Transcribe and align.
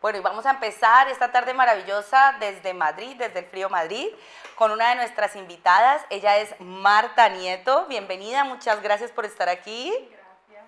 Bueno, 0.00 0.18
y 0.18 0.20
vamos 0.20 0.46
a 0.46 0.50
empezar 0.50 1.08
esta 1.08 1.32
tarde 1.32 1.54
maravillosa 1.54 2.36
desde 2.38 2.72
Madrid, 2.72 3.16
desde 3.16 3.40
el 3.40 3.46
frío 3.46 3.68
Madrid, 3.68 4.06
con 4.54 4.70
una 4.70 4.90
de 4.90 4.94
nuestras 4.94 5.34
invitadas. 5.34 6.00
Ella 6.08 6.36
es 6.36 6.54
Marta 6.60 7.28
Nieto. 7.28 7.84
Bienvenida, 7.86 8.44
muchas 8.44 8.80
gracias 8.80 9.10
por 9.10 9.24
estar 9.24 9.48
aquí. 9.48 9.92
Gracias. 10.08 10.66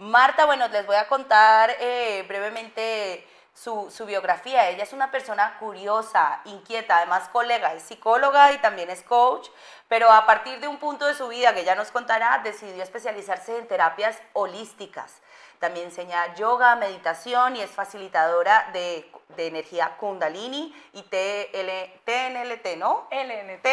Marta, 0.00 0.46
bueno, 0.46 0.66
les 0.66 0.84
voy 0.84 0.96
a 0.96 1.06
contar 1.06 1.76
eh, 1.78 2.24
brevemente 2.26 3.24
su, 3.54 3.88
su, 3.88 4.04
biografía. 4.04 4.68
Ella 4.68 4.82
es 4.82 4.92
una 4.92 5.12
persona 5.12 5.58
curiosa, 5.60 6.40
inquieta, 6.44 6.96
además 6.96 7.28
colega, 7.28 7.72
es 7.72 7.84
psicóloga 7.84 8.50
y 8.50 8.58
también 8.58 8.90
es 8.90 9.04
coach, 9.04 9.48
pero 9.86 10.10
a 10.10 10.26
partir 10.26 10.58
de 10.58 10.66
un 10.66 10.78
punto 10.78 11.06
de 11.06 11.14
su 11.14 11.28
vida 11.28 11.54
que 11.54 11.62
ya 11.62 11.76
nos 11.76 11.92
contará, 11.92 12.40
decidió 12.42 12.82
especializarse 12.82 13.58
en 13.58 13.68
terapias 13.68 14.20
holísticas. 14.32 15.22
También 15.58 15.86
enseña 15.86 16.34
yoga, 16.34 16.76
meditación 16.76 17.56
y 17.56 17.62
es 17.62 17.70
facilitadora 17.70 18.68
de, 18.72 19.10
de 19.28 19.46
energía 19.46 19.96
kundalini 19.96 20.74
y 20.92 21.02
TL, 21.02 22.00
TNLT, 22.04 22.76
¿no? 22.76 23.08
LNT. 23.10 23.66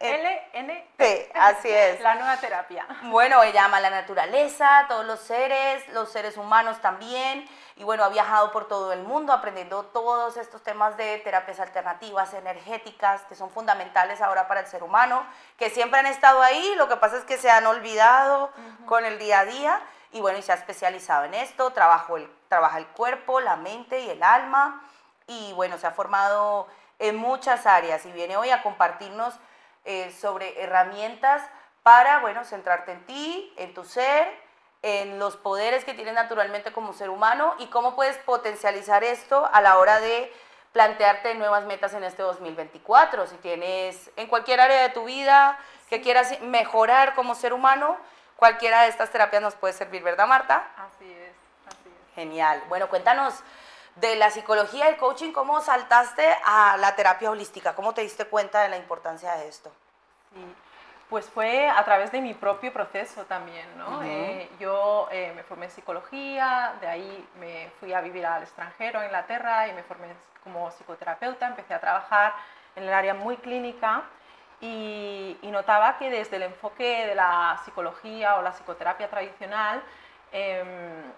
LNT, 0.00 1.30
así 1.34 1.68
es. 1.68 2.00
La 2.00 2.14
nueva 2.14 2.36
terapia. 2.38 2.86
Bueno, 3.02 3.42
ella 3.42 3.64
ama 3.64 3.80
la 3.80 3.90
naturaleza, 3.90 4.86
todos 4.88 5.04
los 5.04 5.20
seres, 5.20 5.86
los 5.88 6.10
seres 6.10 6.36
humanos 6.36 6.80
también. 6.80 7.46
Y 7.76 7.84
bueno, 7.84 8.04
ha 8.04 8.08
viajado 8.08 8.52
por 8.52 8.68
todo 8.68 8.92
el 8.92 9.02
mundo 9.02 9.32
aprendiendo 9.32 9.84
todos 9.84 10.36
estos 10.36 10.62
temas 10.62 10.96
de 10.96 11.18
terapias 11.18 11.60
alternativas, 11.60 12.34
energéticas, 12.34 13.22
que 13.22 13.34
son 13.34 13.50
fundamentales 13.50 14.20
ahora 14.20 14.48
para 14.48 14.60
el 14.60 14.66
ser 14.66 14.82
humano, 14.82 15.24
que 15.56 15.70
siempre 15.70 16.00
han 16.00 16.06
estado 16.06 16.42
ahí, 16.42 16.74
lo 16.76 16.88
que 16.88 16.96
pasa 16.96 17.16
es 17.16 17.24
que 17.24 17.38
se 17.38 17.50
han 17.50 17.66
olvidado 17.66 18.50
con 18.86 19.04
el 19.04 19.18
día 19.18 19.40
a 19.40 19.44
día 19.44 19.80
y 20.12 20.20
bueno, 20.20 20.38
y 20.38 20.42
se 20.42 20.52
ha 20.52 20.56
especializado 20.56 21.24
en 21.24 21.34
esto, 21.34 21.70
trabajo 21.70 22.16
el, 22.16 22.28
trabaja 22.48 22.78
el 22.78 22.86
cuerpo, 22.88 23.40
la 23.40 23.56
mente 23.56 24.00
y 24.00 24.10
el 24.10 24.22
alma 24.22 24.82
y 25.26 25.52
bueno, 25.52 25.78
se 25.78 25.86
ha 25.86 25.92
formado 25.92 26.66
en 26.98 27.16
muchas 27.16 27.66
áreas 27.66 28.04
y 28.06 28.12
viene 28.12 28.36
hoy 28.36 28.50
a 28.50 28.62
compartirnos 28.62 29.34
eh, 29.84 30.12
sobre 30.20 30.60
herramientas 30.62 31.42
para, 31.82 32.20
bueno, 32.20 32.44
centrarte 32.44 32.92
en 32.92 33.06
ti, 33.06 33.54
en 33.56 33.72
tu 33.72 33.84
ser, 33.84 34.28
en 34.82 35.18
los 35.18 35.36
poderes 35.36 35.84
que 35.84 35.94
tienes 35.94 36.14
naturalmente 36.14 36.72
como 36.72 36.92
ser 36.92 37.10
humano 37.10 37.54
y 37.58 37.66
cómo 37.66 37.94
puedes 37.94 38.16
potencializar 38.18 39.04
esto 39.04 39.48
a 39.52 39.60
la 39.60 39.78
hora 39.78 40.00
de 40.00 40.32
plantearte 40.72 41.34
nuevas 41.34 41.64
metas 41.64 41.94
en 41.94 42.04
este 42.04 42.22
2024. 42.22 43.26
Si 43.26 43.36
tienes 43.36 44.10
en 44.16 44.26
cualquier 44.26 44.60
área 44.60 44.82
de 44.82 44.90
tu 44.90 45.04
vida 45.04 45.58
que 45.88 46.00
quieras 46.00 46.40
mejorar 46.40 47.14
como 47.14 47.34
ser 47.34 47.52
humano, 47.52 47.96
Cualquiera 48.40 48.82
de 48.82 48.88
estas 48.88 49.10
terapias 49.10 49.42
nos 49.42 49.54
puede 49.54 49.74
servir, 49.74 50.02
¿verdad, 50.02 50.26
Marta? 50.26 50.66
Así 50.78 51.12
es, 51.12 51.34
así 51.66 51.88
es. 51.88 52.14
Genial. 52.14 52.62
Bueno, 52.70 52.88
cuéntanos 52.88 53.34
de 53.96 54.16
la 54.16 54.30
psicología 54.30 54.86
y 54.86 54.92
el 54.94 54.96
coaching, 54.96 55.32
¿cómo 55.32 55.60
saltaste 55.60 56.26
a 56.46 56.78
la 56.78 56.96
terapia 56.96 57.30
holística? 57.30 57.74
¿Cómo 57.74 57.92
te 57.92 58.00
diste 58.00 58.24
cuenta 58.24 58.62
de 58.62 58.70
la 58.70 58.78
importancia 58.78 59.32
de 59.32 59.46
esto? 59.46 59.70
Sí, 60.32 60.54
pues 61.10 61.26
fue 61.26 61.68
a 61.68 61.84
través 61.84 62.12
de 62.12 62.22
mi 62.22 62.32
propio 62.32 62.72
proceso 62.72 63.26
también, 63.26 63.76
¿no? 63.76 64.02
Eh, 64.04 64.48
yo 64.58 65.06
eh, 65.10 65.34
me 65.36 65.42
formé 65.42 65.66
en 65.66 65.72
psicología, 65.72 66.76
de 66.80 66.88
ahí 66.88 67.28
me 67.38 67.70
fui 67.78 67.92
a 67.92 68.00
vivir 68.00 68.24
al 68.24 68.42
extranjero, 68.42 69.00
a 69.00 69.04
Inglaterra, 69.04 69.68
y 69.68 69.74
me 69.74 69.82
formé 69.82 70.14
como 70.42 70.70
psicoterapeuta, 70.70 71.46
empecé 71.46 71.74
a 71.74 71.80
trabajar 71.80 72.32
en 72.74 72.84
el 72.84 72.94
área 72.94 73.12
muy 73.12 73.36
clínica 73.36 74.04
y, 74.60 75.38
notaba 75.50 75.98
que 75.98 76.10
desde 76.10 76.36
el 76.36 76.44
enfoque 76.44 77.06
de 77.06 77.14
la 77.14 77.58
psicología 77.64 78.36
o 78.36 78.42
la 78.42 78.52
psicoterapia 78.52 79.08
tradicional 79.08 79.82
em, 80.30 81.12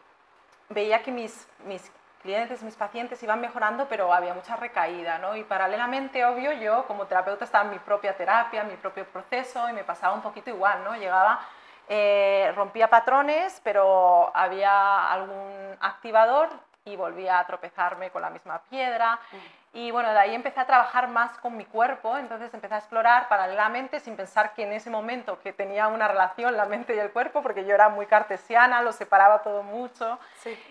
veía 0.71 1.03
que 1.03 1.11
mis, 1.11 1.47
mis 1.67 1.93
clientes, 2.23 2.63
mis 2.63 2.77
pacientes 2.77 3.23
iban 3.23 3.41
mejorando, 3.41 3.87
pero 3.89 4.13
había 4.13 4.33
mucha 4.33 4.57
recaída, 4.57 5.19
¿no? 5.19 5.37
Y 5.37 5.45
paralelamente, 5.45 6.25
obvio, 6.25 6.53
yo 6.53 6.87
como 6.87 7.07
terapeuta 7.07 7.45
estaba 7.45 7.65
en 7.65 7.73
mi 7.73 7.79
propia 7.79 8.17
terapia, 8.17 8.65
mi 8.65 8.77
propio 8.77 9.05
proceso, 9.07 9.69
y 9.69 9.73
me 9.73 9.85
pasaba 9.85 10.15
un 10.15 10.23
poquito 10.23 10.51
igual, 10.51 10.83
¿no? 10.85 10.97
Llegaba, 10.97 11.41
eh, 11.89 12.52
rompía 12.57 12.89
patrones, 12.89 13.61
pero 13.64 14.31
había 14.35 15.11
algún 15.13 15.77
activador 15.81 16.48
y 16.85 16.97
volvía 16.97 17.39
a 17.39 17.47
tropezarme 17.47 18.11
con 18.11 18.23
la 18.23 18.31
misma 18.31 18.61
piedra. 18.70 19.19
Mm. 19.31 19.63
Y 19.75 19.91
bueno, 19.91 20.13
de 20.13 20.19
ahí 20.19 20.35
empecé 20.35 20.61
a 20.61 20.67
trabajar 20.67 21.09
más 21.09 21.39
con 21.39 21.57
mi 21.57 21.65
cuerpo, 21.65 22.19
entonces 22.19 22.53
empecé 22.53 22.75
a 22.75 22.79
explorar 22.79 23.29
paralelamente 23.29 24.01
sin 24.01 24.17
pensar 24.17 24.53
que 24.53 24.65
en 24.65 24.73
ese 24.73 24.91
momento 24.91 25.41
que 25.41 25.55
tenía 25.55 25.89
una 25.89 26.09
relación 26.09 26.57
la 26.57 26.67
mente 26.67 26.95
y 26.95 26.98
el 26.98 27.11
cuerpo, 27.11 27.43
porque 27.43 27.65
yo 27.65 27.75
era 27.75 27.89
muy 27.89 28.05
cartesiana, 28.05 28.83
lo 28.83 28.93
separaba 28.93 29.43
todo 29.43 29.63
mucho, 29.63 30.19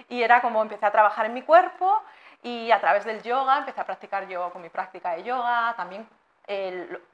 y 0.08 0.22
era 0.22 0.42
como 0.42 0.62
empecé 0.62 0.86
a 0.86 0.92
trabajar 0.92 1.26
en 1.26 1.34
mi 1.34 1.42
cuerpo 1.42 2.04
y 2.44 2.70
a 2.72 2.80
través 2.80 3.04
del 3.04 3.24
yoga 3.24 3.58
empecé 3.58 3.82
a 3.82 3.86
practicar 3.86 4.28
yo 4.28 4.52
con 4.52 4.62
mi 4.62 4.70
práctica 4.70 5.14
de 5.14 5.24
yoga, 5.24 5.74
también 5.76 6.08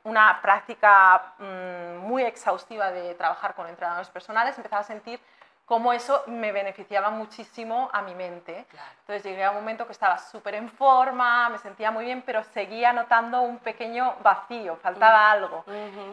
una 0.03 0.41
práctica 0.41 1.33
mm, 1.37 1.97
muy 1.97 2.23
exhaustiva 2.23 2.91
de 2.91 3.13
trabajar 3.15 3.53
con 3.53 3.67
entrenadores 3.67 4.09
personales, 4.09 4.57
empecé 4.57 4.75
a 4.75 4.83
sentir 4.83 5.19
cómo 5.67 5.91
eso 5.91 6.23
me 6.27 6.53
beneficiaba 6.53 7.09
muchísimo 7.09 7.89
a 7.91 8.01
mi 8.01 8.15
mente. 8.15 8.65
Entonces 9.01 9.21
llegué 9.23 9.43
a 9.43 9.49
un 9.49 9.57
momento 9.57 9.85
que 9.85 9.91
estaba 9.91 10.17
súper 10.17 10.55
en 10.55 10.69
forma, 10.69 11.49
me 11.49 11.57
sentía 11.57 11.91
muy 11.91 12.05
bien, 12.05 12.21
pero 12.25 12.41
seguía 12.41 12.93
notando 12.93 13.41
un 13.41 13.59
pequeño 13.59 14.15
vacío, 14.23 14.77
faltaba 14.77 15.29
algo. 15.29 15.65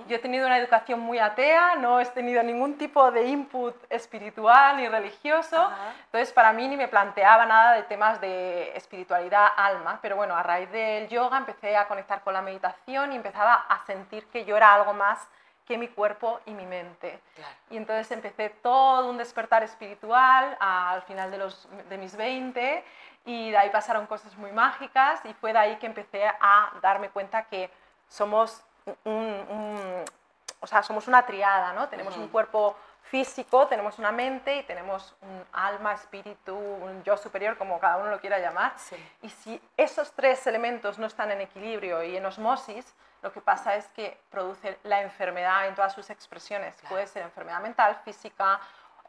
Yo 0.09 0.17
he 0.17 0.19
tenido 0.19 0.45
una 0.47 0.59
educación 0.59 0.99
muy 0.99 1.21
atea, 1.21 1.77
no 1.77 2.01
he 2.01 2.07
tenido 2.07 2.43
ningún 2.43 2.77
tipo 2.77 3.13
de 3.13 3.29
input 3.29 3.77
espiritual 3.89 4.77
ni 4.77 4.89
religioso, 4.89 5.71
entonces 6.07 6.33
para 6.33 6.53
mí 6.53 6.67
ni 6.67 6.77
me 6.77 6.89
planteaba 6.89 7.47
nada 7.47 7.75
de 7.75 7.85
temas 7.85 8.21
de 8.21 8.77
espiritualidad, 8.77 9.47
alma, 9.57 10.01
pero 10.03 10.17
bueno, 10.17 10.37
a 10.37 10.43
raíz 10.43 10.69
del 10.73 11.09
yoga 11.09 11.39
empecé 11.39 11.77
a 11.77 11.87
conectar 11.87 12.23
con 12.23 12.35
la 12.35 12.43
meditación 12.43 13.13
y 13.13 13.17
empezaba 13.17 13.55
a 13.69 13.87
sentir 13.87 14.27
que 14.27 14.45
yo 14.45 14.57
era 14.57 14.75
algo 14.75 14.95
más 14.95 15.29
que 15.67 15.79
mi 15.79 15.89
cuerpo 15.89 16.41
y 16.47 16.53
mi 16.53 16.67
mente. 16.67 17.21
Y 17.71 17.77
entonces 17.77 18.11
empecé 18.11 18.51
todo 18.51 19.09
un 19.09 19.17
despertar 19.17 19.63
espiritual 19.63 20.57
al 20.61 21.03
final 21.03 21.31
de, 21.31 21.39
los, 21.39 21.69
de 21.89 21.99
mis 21.99 22.17
20 22.17 22.85
y 23.25 23.51
de 23.51 23.57
ahí 23.57 23.71
pasaron 23.71 24.07
cosas 24.07 24.37
muy 24.37 24.53
mágicas 24.53 25.21
y 25.25 25.33
fue 25.35 25.53
de 25.53 25.59
ahí 25.59 25.77
que 25.77 25.87
empecé 25.87 26.27
a 26.27 26.73
darme 26.83 27.09
cuenta 27.09 27.45
que 27.45 27.71
somos, 28.09 28.63
un, 29.05 30.05
o 30.61 30.67
sea, 30.67 30.83
somos 30.83 31.09
una 31.09 31.25
triada, 31.25 31.73
¿no? 31.73 31.89
Tenemos 31.89 32.17
un 32.17 32.29
cuerpo 32.29 32.77
físico, 33.11 33.67
tenemos 33.67 33.99
una 33.99 34.13
mente 34.13 34.57
y 34.57 34.63
tenemos 34.63 35.15
un 35.23 35.45
alma, 35.53 35.93
espíritu, 35.93 36.57
un 36.57 37.03
yo 37.05 37.17
superior, 37.17 37.57
como 37.57 37.79
cada 37.79 37.99
uno 37.99 38.11
lo 38.11 38.21
quiera 38.21 38.39
llamar. 38.39 38.75
Y 39.23 39.29
si 39.29 39.61
esos 39.77 40.13
tres 40.13 40.47
elementos 40.47 40.99
no 40.99 41.07
están 41.07 41.31
en 41.31 41.41
equilibrio 41.41 42.03
y 42.03 42.17
en 42.17 42.27
osmosis, 42.27 42.95
lo 43.23 43.33
que 43.33 43.41
pasa 43.41 43.77
es 43.77 43.87
que 43.89 44.19
produce 44.31 44.79
la 44.83 45.03
enfermedad 45.03 45.67
en 45.67 45.75
todas 45.75 45.95
sus 45.95 46.11
expresiones. 46.11 46.75
Puede 46.89 47.07
ser 47.07 47.23
enfermedad 47.23 47.61
mental, 47.61 47.99
física, 48.05 48.61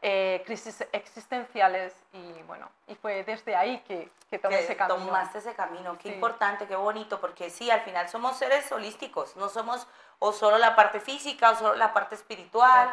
eh, 0.02 0.42
crisis 0.44 0.86
existenciales 0.92 1.94
y 2.12 2.42
bueno, 2.42 2.70
y 2.86 2.94
fue 2.94 3.24
desde 3.24 3.56
ahí 3.56 3.78
que, 3.80 4.10
que 4.28 4.38
tomé 4.38 4.60
ese 4.60 4.76
camino. 4.76 5.06
Tomaste 5.06 5.38
ese 5.38 5.54
camino, 5.54 5.98
qué 5.98 6.10
importante, 6.10 6.66
qué 6.66 6.76
bonito, 6.76 7.18
porque 7.20 7.48
sí, 7.48 7.70
al 7.70 7.80
final 7.80 8.08
somos 8.08 8.36
seres 8.36 8.70
holísticos, 8.70 9.36
no 9.36 9.48
somos 9.48 9.86
o 10.18 10.32
solo 10.32 10.58
la 10.58 10.74
parte 10.74 11.00
física 11.00 11.50
o 11.50 11.56
solo 11.56 11.74
la 11.74 11.92
parte 11.92 12.14
espiritual. 12.14 12.90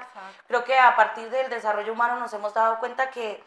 Creo 0.48 0.64
que 0.64 0.78
a 0.78 0.96
partir 0.96 1.30
del 1.30 1.50
desarrollo 1.50 1.94
humano 1.94 2.20
nos 2.20 2.34
hemos 2.34 2.54
dado 2.54 2.80
cuenta 2.80 3.10
que 3.10 3.44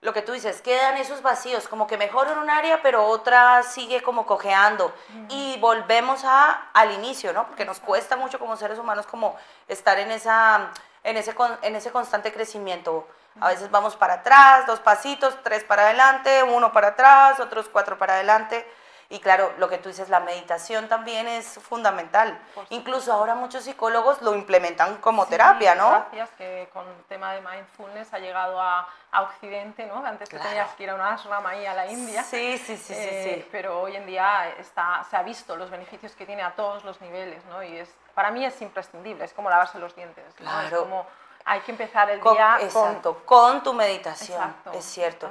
lo 0.00 0.12
que 0.12 0.22
tú 0.22 0.32
dices, 0.32 0.62
quedan 0.62 0.96
esos 0.96 1.22
vacíos, 1.22 1.66
como 1.66 1.88
que 1.88 1.98
mejor 1.98 2.28
en 2.28 2.38
un 2.38 2.50
área, 2.50 2.82
pero 2.82 3.04
otra 3.06 3.64
sigue 3.64 4.00
como 4.00 4.26
cojeando. 4.26 4.94
Y 5.28 5.58
volvemos 5.58 6.24
a, 6.24 6.68
al 6.72 6.92
inicio, 6.92 7.32
¿no? 7.32 7.46
Porque 7.48 7.64
nos 7.64 7.80
cuesta 7.80 8.16
mucho 8.16 8.38
como 8.38 8.56
seres 8.56 8.78
humanos 8.78 9.06
como 9.06 9.36
estar 9.66 9.98
en, 9.98 10.12
esa, 10.12 10.70
en, 11.02 11.16
ese, 11.16 11.34
en 11.62 11.74
ese 11.74 11.90
constante 11.90 12.32
crecimiento. 12.32 13.08
A 13.40 13.48
veces 13.48 13.70
vamos 13.70 13.96
para 13.96 14.14
atrás, 14.14 14.66
dos 14.66 14.78
pasitos, 14.80 15.36
tres 15.42 15.64
para 15.64 15.82
adelante, 15.82 16.44
uno 16.44 16.72
para 16.72 16.88
atrás, 16.88 17.40
otros 17.40 17.68
cuatro 17.68 17.98
para 17.98 18.14
adelante. 18.14 18.70
Y 19.10 19.20
claro, 19.20 19.54
lo 19.56 19.70
que 19.70 19.78
tú 19.78 19.88
dices, 19.88 20.10
la 20.10 20.20
meditación 20.20 20.86
también 20.86 21.26
es 21.28 21.46
fundamental. 21.46 22.38
Incluso 22.68 23.10
ahora 23.10 23.34
muchos 23.34 23.64
psicólogos 23.64 24.20
lo 24.20 24.34
implementan 24.34 24.96
como 24.98 25.24
terapia, 25.26 25.74
¿no? 25.74 25.88
Gracias, 25.88 26.30
que 26.36 26.68
con 26.74 26.86
el 26.86 27.04
tema 27.04 27.32
de 27.32 27.40
mindfulness 27.40 28.12
ha 28.12 28.18
llegado 28.18 28.60
a, 28.60 28.86
a 29.10 29.22
Occidente, 29.22 29.86
¿no? 29.86 30.04
Antes 30.04 30.28
que 30.28 30.38
tenías 30.38 30.70
que 30.74 30.82
ir 30.82 30.90
a 30.90 30.94
una 30.94 31.14
ashram 31.14 31.46
ahí 31.46 31.64
a 31.64 31.72
la 31.72 31.86
India. 31.86 32.22
Sí, 32.22 32.58
sí, 32.58 32.76
sí, 32.76 32.94
sí, 32.94 32.94
eh, 32.94 33.40
sí, 33.42 33.48
Pero 33.50 33.80
hoy 33.80 33.96
en 33.96 34.06
día 34.06 34.50
está, 34.58 35.02
se 35.08 35.16
ha 35.16 35.22
visto 35.22 35.56
los 35.56 35.70
beneficios 35.70 36.12
que 36.12 36.26
tiene 36.26 36.42
a 36.42 36.54
todos 36.54 36.84
los 36.84 37.00
niveles, 37.00 37.42
¿no? 37.46 37.62
Y 37.62 37.78
es, 37.78 37.88
para 38.12 38.30
mí 38.30 38.44
es 38.44 38.60
imprescindible, 38.60 39.24
es 39.24 39.32
como 39.32 39.48
lavarse 39.48 39.78
los 39.78 39.96
dientes. 39.96 40.34
Claro. 40.34 40.66
Es 40.66 40.82
como 40.82 41.06
hay 41.48 41.60
que 41.60 41.72
empezar 41.72 42.10
el 42.10 42.20
día 42.20 42.58
exacto, 42.60 43.22
con, 43.24 43.62
tu 43.62 43.72
meditación, 43.72 44.54
es 44.74 44.84
cierto. 44.84 45.30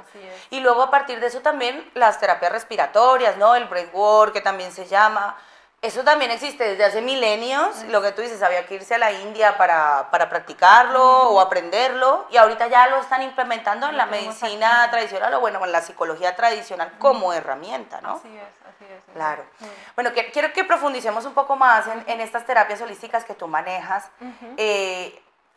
Y 0.50 0.60
luego 0.60 0.82
a 0.82 0.90
partir 0.90 1.20
de 1.20 1.28
eso 1.28 1.40
también 1.40 1.88
las 1.94 2.18
terapias 2.18 2.50
respiratorias, 2.50 3.36
¿no? 3.36 3.54
El 3.54 3.66
breathwork 3.66 4.32
que 4.32 4.40
también 4.40 4.72
se 4.72 4.86
llama, 4.86 5.36
Eso 5.80 6.02
también 6.02 6.32
existe 6.32 6.70
desde 6.70 6.84
hace 6.84 7.00
milenios, 7.00 7.84
lo 7.84 8.02
que 8.02 8.10
tú 8.10 8.20
dices, 8.20 8.42
había 8.42 8.66
que 8.66 8.74
irse 8.74 8.96
a 8.96 8.98
la 8.98 9.12
India 9.12 9.56
para, 9.56 10.10
para 10.10 10.28
practicarlo 10.28 11.28
o 11.30 11.40
aprenderlo, 11.40 12.26
y 12.30 12.36
ahorita 12.36 12.66
ya 12.66 12.88
lo 12.88 13.00
están 13.00 13.22
implementando 13.22 13.88
en 13.88 13.96
la 13.96 14.06
medicina 14.06 14.90
tradicional 14.90 15.32
o 15.34 15.40
bueno, 15.40 15.64
en 15.64 15.70
la 15.70 15.80
psicología 15.80 16.34
tradicional 16.34 16.94
como 16.98 17.32
herramienta, 17.32 18.00
¿no? 18.00 18.16
Así 18.16 18.36
es, 18.36 18.66
así 18.66 18.92
es. 18.92 19.14
Claro. 19.14 19.44
Bueno, 19.94 20.10
quiero 20.32 20.52
que 20.52 20.64
profundicemos 20.64 21.24
un 21.24 21.34
poco 21.34 21.54
más 21.54 21.86
en, 21.86 22.02
en 22.08 22.20
estas 22.20 22.44
terapias 22.44 22.80
holísticas 22.80 23.24
que 23.24 23.34
tú 23.34 23.46
manejas 23.46 24.10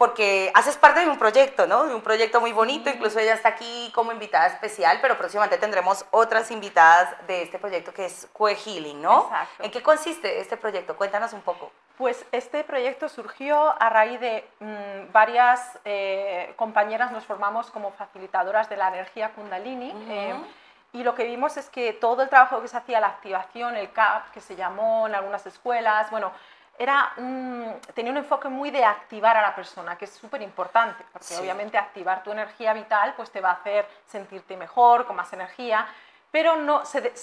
porque 0.01 0.51
haces 0.55 0.77
parte 0.77 1.01
de 1.01 1.07
un 1.07 1.19
proyecto, 1.19 1.67
¿no? 1.67 1.83
De 1.83 1.93
un 1.93 2.01
proyecto 2.01 2.41
muy 2.41 2.51
bonito, 2.53 2.89
incluso 2.89 3.19
ella 3.19 3.35
está 3.35 3.49
aquí 3.49 3.91
como 3.93 4.11
invitada 4.11 4.47
especial, 4.47 4.97
pero 4.99 5.15
próximamente 5.15 5.59
tendremos 5.59 6.07
otras 6.09 6.49
invitadas 6.49 7.15
de 7.27 7.43
este 7.43 7.59
proyecto 7.59 7.93
que 7.93 8.05
es 8.05 8.27
Cue 8.33 8.55
Healing, 8.55 8.99
¿no? 8.99 9.25
Exacto. 9.25 9.63
¿En 9.63 9.69
qué 9.69 9.83
consiste 9.83 10.39
este 10.39 10.57
proyecto? 10.57 10.97
Cuéntanos 10.97 11.33
un 11.33 11.41
poco. 11.41 11.71
Pues 11.99 12.25
este 12.31 12.63
proyecto 12.63 13.09
surgió 13.09 13.79
a 13.79 13.89
raíz 13.91 14.19
de 14.19 14.43
mm, 14.59 15.11
varias 15.11 15.77
eh, 15.85 16.51
compañeras, 16.55 17.11
nos 17.11 17.23
formamos 17.25 17.69
como 17.69 17.91
facilitadoras 17.91 18.69
de 18.69 18.77
la 18.77 18.87
energía 18.87 19.33
kundalini. 19.35 19.93
Eh, 20.09 20.33
y 20.93 21.03
lo 21.03 21.13
que 21.13 21.25
vimos 21.25 21.57
es 21.57 21.69
que 21.69 21.93
todo 21.93 22.23
el 22.23 22.29
trabajo 22.29 22.59
que 22.59 22.67
se 22.67 22.75
hacía, 22.75 22.99
la 22.99 23.07
activación, 23.07 23.75
el 23.75 23.91
CAP, 23.91 24.31
que 24.31 24.41
se 24.41 24.55
llamó 24.55 25.05
en 25.05 25.13
algunas 25.13 25.45
escuelas, 25.45 26.09
bueno, 26.09 26.31
era 26.77 27.13
tenía 27.93 28.11
un 28.11 28.17
enfoque 28.17 28.49
muy 28.49 28.71
de 28.71 28.83
activar 28.83 29.37
a 29.37 29.41
la 29.41 29.55
persona, 29.55 29.97
que 29.97 30.05
es 30.05 30.11
súper 30.11 30.41
importante, 30.41 31.05
porque 31.13 31.37
obviamente 31.37 31.77
activar 31.77 32.23
tu 32.23 32.31
energía 32.31 32.73
vital 32.73 33.13
pues 33.15 33.29
te 33.29 33.41
va 33.41 33.49
a 33.49 33.53
hacer 33.53 33.87
sentirte 34.07 34.57
mejor, 34.57 35.05
con 35.05 35.15
más 35.15 35.31
energía, 35.33 35.87
pero 36.31 36.55
no 36.55 36.85
se, 36.85 37.13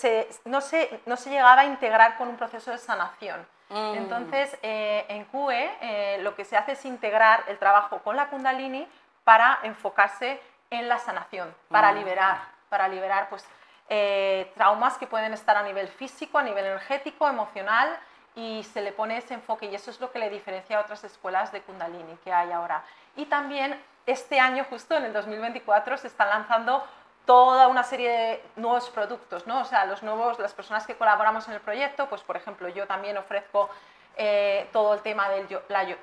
no 0.44 0.60
se, 0.60 1.00
no 1.06 1.16
se 1.16 1.30
llegaba 1.30 1.62
a 1.62 1.64
integrar 1.64 2.16
con 2.16 2.28
un 2.28 2.36
proceso 2.36 2.70
de 2.70 2.78
sanación. 2.78 3.46
Mm. 3.70 3.94
Entonces, 3.96 4.56
eh, 4.62 5.04
en 5.08 5.24
QE 5.24 5.70
eh, 5.80 6.18
lo 6.22 6.34
que 6.34 6.44
se 6.44 6.56
hace 6.56 6.72
es 6.72 6.84
integrar 6.84 7.44
el 7.48 7.58
trabajo 7.58 7.98
con 7.98 8.16
la 8.16 8.28
Kundalini 8.28 8.86
para 9.24 9.58
enfocarse 9.62 10.40
en 10.70 10.88
la 10.88 10.98
sanación, 10.98 11.54
para 11.68 11.92
mm. 11.92 11.96
liberar, 11.96 12.38
para 12.68 12.88
liberar 12.88 13.28
pues, 13.28 13.44
eh, 13.88 14.50
traumas 14.54 14.98
que 14.98 15.06
pueden 15.06 15.32
estar 15.32 15.56
a 15.56 15.62
nivel 15.62 15.88
físico, 15.88 16.38
a 16.38 16.42
nivel 16.42 16.66
energético, 16.66 17.28
emocional, 17.28 17.98
y 18.38 18.62
se 18.62 18.80
le 18.82 18.92
pone 18.92 19.18
ese 19.18 19.34
enfoque 19.34 19.66
y 19.66 19.74
eso 19.74 19.90
es 19.90 20.00
lo 20.00 20.12
que 20.12 20.20
le 20.20 20.30
diferencia 20.30 20.78
a 20.78 20.82
otras 20.82 21.02
escuelas 21.02 21.50
de 21.50 21.60
Kundalini 21.62 22.16
que 22.22 22.32
hay 22.32 22.52
ahora. 22.52 22.84
Y 23.16 23.24
también 23.26 23.76
este 24.06 24.38
año, 24.38 24.64
justo 24.70 24.96
en 24.96 25.06
el 25.06 25.12
2024, 25.12 25.98
se 25.98 26.06
están 26.06 26.28
lanzando 26.28 26.84
toda 27.26 27.66
una 27.66 27.82
serie 27.82 28.10
de 28.10 28.44
nuevos 28.54 28.90
productos, 28.90 29.48
¿no? 29.48 29.62
O 29.62 29.64
sea, 29.64 29.86
los 29.86 30.04
nuevos, 30.04 30.38
las 30.38 30.54
personas 30.54 30.86
que 30.86 30.94
colaboramos 30.94 31.48
en 31.48 31.54
el 31.54 31.60
proyecto, 31.60 32.08
pues 32.08 32.22
por 32.22 32.36
ejemplo, 32.36 32.68
yo 32.68 32.86
también 32.86 33.18
ofrezco 33.18 33.68
eh, 34.16 34.68
todo 34.72 34.94
el 34.94 35.00
tema 35.00 35.28
del 35.30 35.46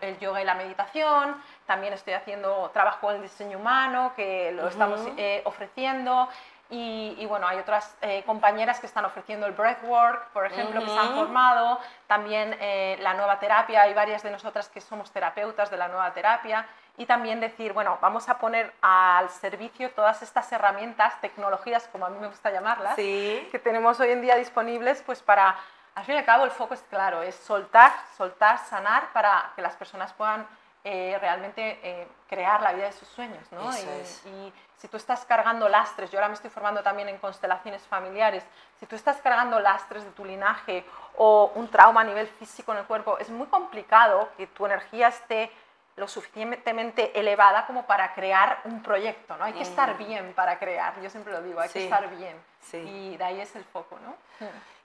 el 0.01 0.19
yoga 0.19 0.41
y 0.41 0.45
la 0.45 0.55
meditación, 0.55 1.41
también 1.65 1.93
estoy 1.93 2.13
haciendo 2.13 2.69
trabajo 2.73 3.11
en 3.11 3.21
diseño 3.21 3.59
humano, 3.59 4.11
que 4.15 4.51
lo 4.51 4.67
estamos 4.67 4.99
eh, 5.15 5.41
ofreciendo, 5.45 6.27
y, 6.69 7.25
bueno, 7.27 7.47
hay 7.47 7.59
otras 7.59 7.95
eh, 8.01 8.23
compañeras 8.25 8.79
que 8.79 8.87
están 8.87 9.05
ofreciendo 9.05 9.45
el 9.45 9.53
breathwork, 9.53 10.29
por 10.29 10.47
ejemplo, 10.47 10.81
que 10.81 10.89
se 10.89 10.97
han 10.97 11.13
formado, 11.13 11.79
también 12.07 12.57
eh, 12.59 12.97
la 13.01 13.13
nueva 13.13 13.39
terapia, 13.39 13.83
hay 13.83 13.93
varias 13.93 14.23
de 14.23 14.31
nosotras 14.31 14.67
que 14.69 14.81
somos 14.81 15.11
terapeutas 15.11 15.69
de 15.69 15.77
la 15.77 15.87
nueva 15.87 16.11
terapia, 16.13 16.65
y 16.97 17.05
también 17.05 17.39
decir, 17.39 17.73
bueno, 17.73 17.99
vamos 18.01 18.29
a 18.29 18.39
poner 18.39 18.73
al 18.81 19.29
servicio 19.29 19.91
todas 19.91 20.23
estas 20.23 20.51
herramientas, 20.51 21.19
tecnologías, 21.21 21.87
como 21.91 22.07
a 22.07 22.09
mí 22.09 22.17
me 22.19 22.27
gusta 22.27 22.49
llamarlas, 22.51 22.95
que 22.95 23.61
tenemos 23.63 23.99
hoy 23.99 24.09
en 24.09 24.21
día 24.21 24.35
disponibles, 24.35 25.03
pues 25.05 25.21
para, 25.21 25.55
al 25.93 26.03
fin 26.03 26.15
y 26.15 26.17
al 26.17 26.25
cabo, 26.25 26.45
el 26.45 26.51
foco 26.51 26.73
es 26.73 26.81
claro, 26.89 27.21
es 27.21 27.35
soltar, 27.35 27.91
soltar, 28.17 28.57
sanar 28.57 29.11
para 29.13 29.51
que 29.55 29.61
las 29.61 29.75
personas 29.75 30.13
puedan 30.13 30.47
eh, 30.87 31.17
realmente 31.19 31.79
eh, 31.81 32.07
crear 32.29 32.61
la 32.61 32.71
vida 32.71 32.85
de 32.85 32.91
sus 32.91 33.07
sueños. 33.07 33.51
¿no? 33.51 33.71
Y, 33.75 34.53
si 34.77 34.87
tú 34.87 34.97
estás 34.97 35.25
cargando 35.25 35.67
lastres, 35.67 36.11
yo 36.11 36.19
ahora 36.19 36.27
me 36.27 36.35
estoy 36.35 36.51
formando 36.51 36.83
también 36.83 37.09
en 37.09 37.17
constelaciones 37.17 37.81
familiares, 37.87 38.43
si 38.79 38.85
tú 38.85 38.95
estás 38.95 39.17
cargando 39.17 39.59
lastres 39.59 40.03
de 40.03 40.11
tu 40.11 40.23
linaje 40.23 40.85
o 41.17 41.51
un 41.55 41.71
trauma 41.71 42.01
a 42.01 42.03
nivel 42.03 42.27
físico 42.27 42.71
en 42.71 42.79
el 42.79 42.85
cuerpo, 42.85 43.17
es 43.17 43.31
muy 43.31 43.47
complicado 43.47 44.29
que 44.37 44.45
tu 44.45 44.63
energía 44.67 45.07
esté 45.07 45.51
lo 45.95 46.07
suficientemente 46.07 47.17
elevada 47.19 47.65
como 47.65 47.87
para 47.87 48.13
crear 48.13 48.59
un 48.65 48.83
proyecto, 48.83 49.37
¿no? 49.37 49.45
Hay 49.45 49.53
que 49.53 49.63
estar 49.63 49.95
mm. 49.95 49.97
bien 49.97 50.33
para 50.33 50.59
crear, 50.59 51.01
yo 51.01 51.09
siempre 51.09 51.33
lo 51.33 51.41
digo, 51.41 51.59
hay 51.59 51.69
que 51.69 51.85
estar 51.85 52.07
bien. 52.15 52.37
Y 52.73 53.17
de 53.17 53.23
ahí 53.23 53.41
es 53.41 53.55
el 53.55 53.63
foco, 53.63 53.97
¿no? 54.03 54.15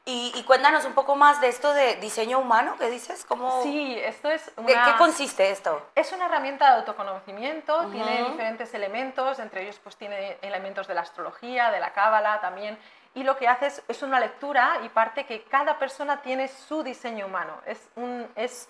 Y, 0.07 0.43
cuéntanos 0.45 0.85
un 0.87 0.95
poco 0.95 1.15
más 1.15 1.41
de 1.41 1.49
esto 1.49 1.73
de 1.73 1.97
diseño 1.97 2.39
humano, 2.39 2.75
¿qué 2.79 2.91
dices? 2.91 3.25
¿Cómo, 3.27 3.63
sí, 3.63 3.97
esto 3.99 4.31
es 4.31 4.45
¿De 4.57 4.73
qué 4.73 4.97
consiste 4.99 5.51
esto? 5.51 5.87
Es 5.95 6.11
una 6.13 6.25
herramienta 6.25 6.71
de 6.71 6.79
autoconocimiento, 6.81 7.87
tiene 7.91 8.25
diferentes 8.25 8.73
elementos, 8.75 9.39
entre 9.39 9.63
ellos 9.63 9.79
pues 9.83 9.97
tiene 9.97 10.39
elementos 10.43 10.89
de 10.89 10.95
la 10.95 11.03
astrología, 11.03 11.71
de 11.71 11.81
la 11.81 11.93
cábala 11.93 12.41
también, 12.41 12.79
y 13.15 13.23
lo 13.23 13.37
que 13.37 13.47
hace 13.47 13.67
es, 13.67 13.83
es, 13.89 14.03
una 14.03 14.19
lectura 14.19 14.81
y 14.85 14.89
parte 14.89 15.27
que 15.27 15.45
cada 15.45 15.79
persona 15.79 16.23
tiene 16.23 16.49
su 16.49 16.83
diseño 16.83 17.27
humano. 17.27 17.61
Es, 17.67 17.89
un, 17.97 18.27
es 18.37 18.69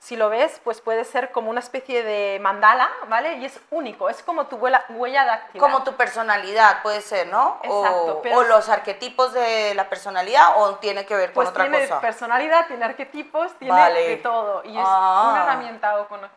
si 0.00 0.16
lo 0.16 0.30
ves, 0.30 0.62
pues 0.64 0.80
puede 0.80 1.04
ser 1.04 1.30
como 1.30 1.50
una 1.50 1.60
especie 1.60 2.02
de 2.02 2.38
mandala, 2.40 2.88
¿vale? 3.08 3.34
Y 3.34 3.44
es 3.44 3.60
único, 3.70 4.08
es 4.08 4.22
como 4.22 4.46
tu 4.46 4.56
huella, 4.56 5.26
dactilar. 5.26 5.60
Como 5.60 5.84
tu 5.84 5.92
personalidad 5.92 6.80
puede 6.82 7.02
ser, 7.02 7.26
¿no? 7.26 7.60
Exacto. 7.62 8.22
O, 8.34 8.42
los 8.44 8.70
arquetipos 8.70 9.34
de 9.34 9.74
la 9.74 9.90
personalidad 9.90 10.54
o 10.56 10.76
tiene 10.76 11.04
que 11.04 11.14
ver 11.14 11.34
con 11.34 11.44
pues 11.44 11.50
otra 11.50 11.64
tiene 11.64 11.86
personalidad, 12.00 12.66
tiene 12.66 12.86
arquetipos, 12.86 13.52
tiene 13.58 13.92
de 13.92 14.16
todo. 14.16 14.62
Y 14.64 14.70
es 14.70 14.76
una 14.76 14.86
ah. 14.86 15.42
herramienta 15.44 15.94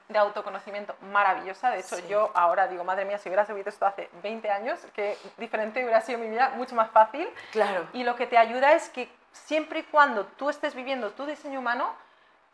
de 0.10 0.18
autoconocimiento 0.20 0.94
maravillosa. 1.00 1.70
De 1.70 1.80
hecho, 1.80 1.98
yo 2.10 2.32
ahora 2.34 2.68
digo, 2.68 2.84
madre 2.84 3.06
mía, 3.06 3.18
si 3.18 3.30
hubiera 3.30 3.46
sabido 3.46 3.70
esto 3.70 3.86
hace 3.86 4.10
20 4.24 4.50
años, 4.52 4.78
que 4.94 5.18
diferente 5.38 5.82
hubiera 5.82 6.02
sido 6.02 6.20
mi 6.20 6.28
vida, 6.28 6.52
mucho 6.58 6.76
más 6.76 6.92
fácil. 6.92 7.30
Claro. 7.54 7.88
Y 7.94 8.04
lo 8.04 8.18
que 8.18 8.28
te 8.28 8.38
ayuda 8.38 8.74
es 8.74 8.90
que 8.90 9.10
siempre 9.32 9.80
y 9.80 9.84
cuando 9.84 10.26
tú 10.26 10.50
estés 10.50 10.76
viviendo 10.76 11.12
tu 11.12 11.26
diseño 11.26 11.60
humano, 11.60 12.04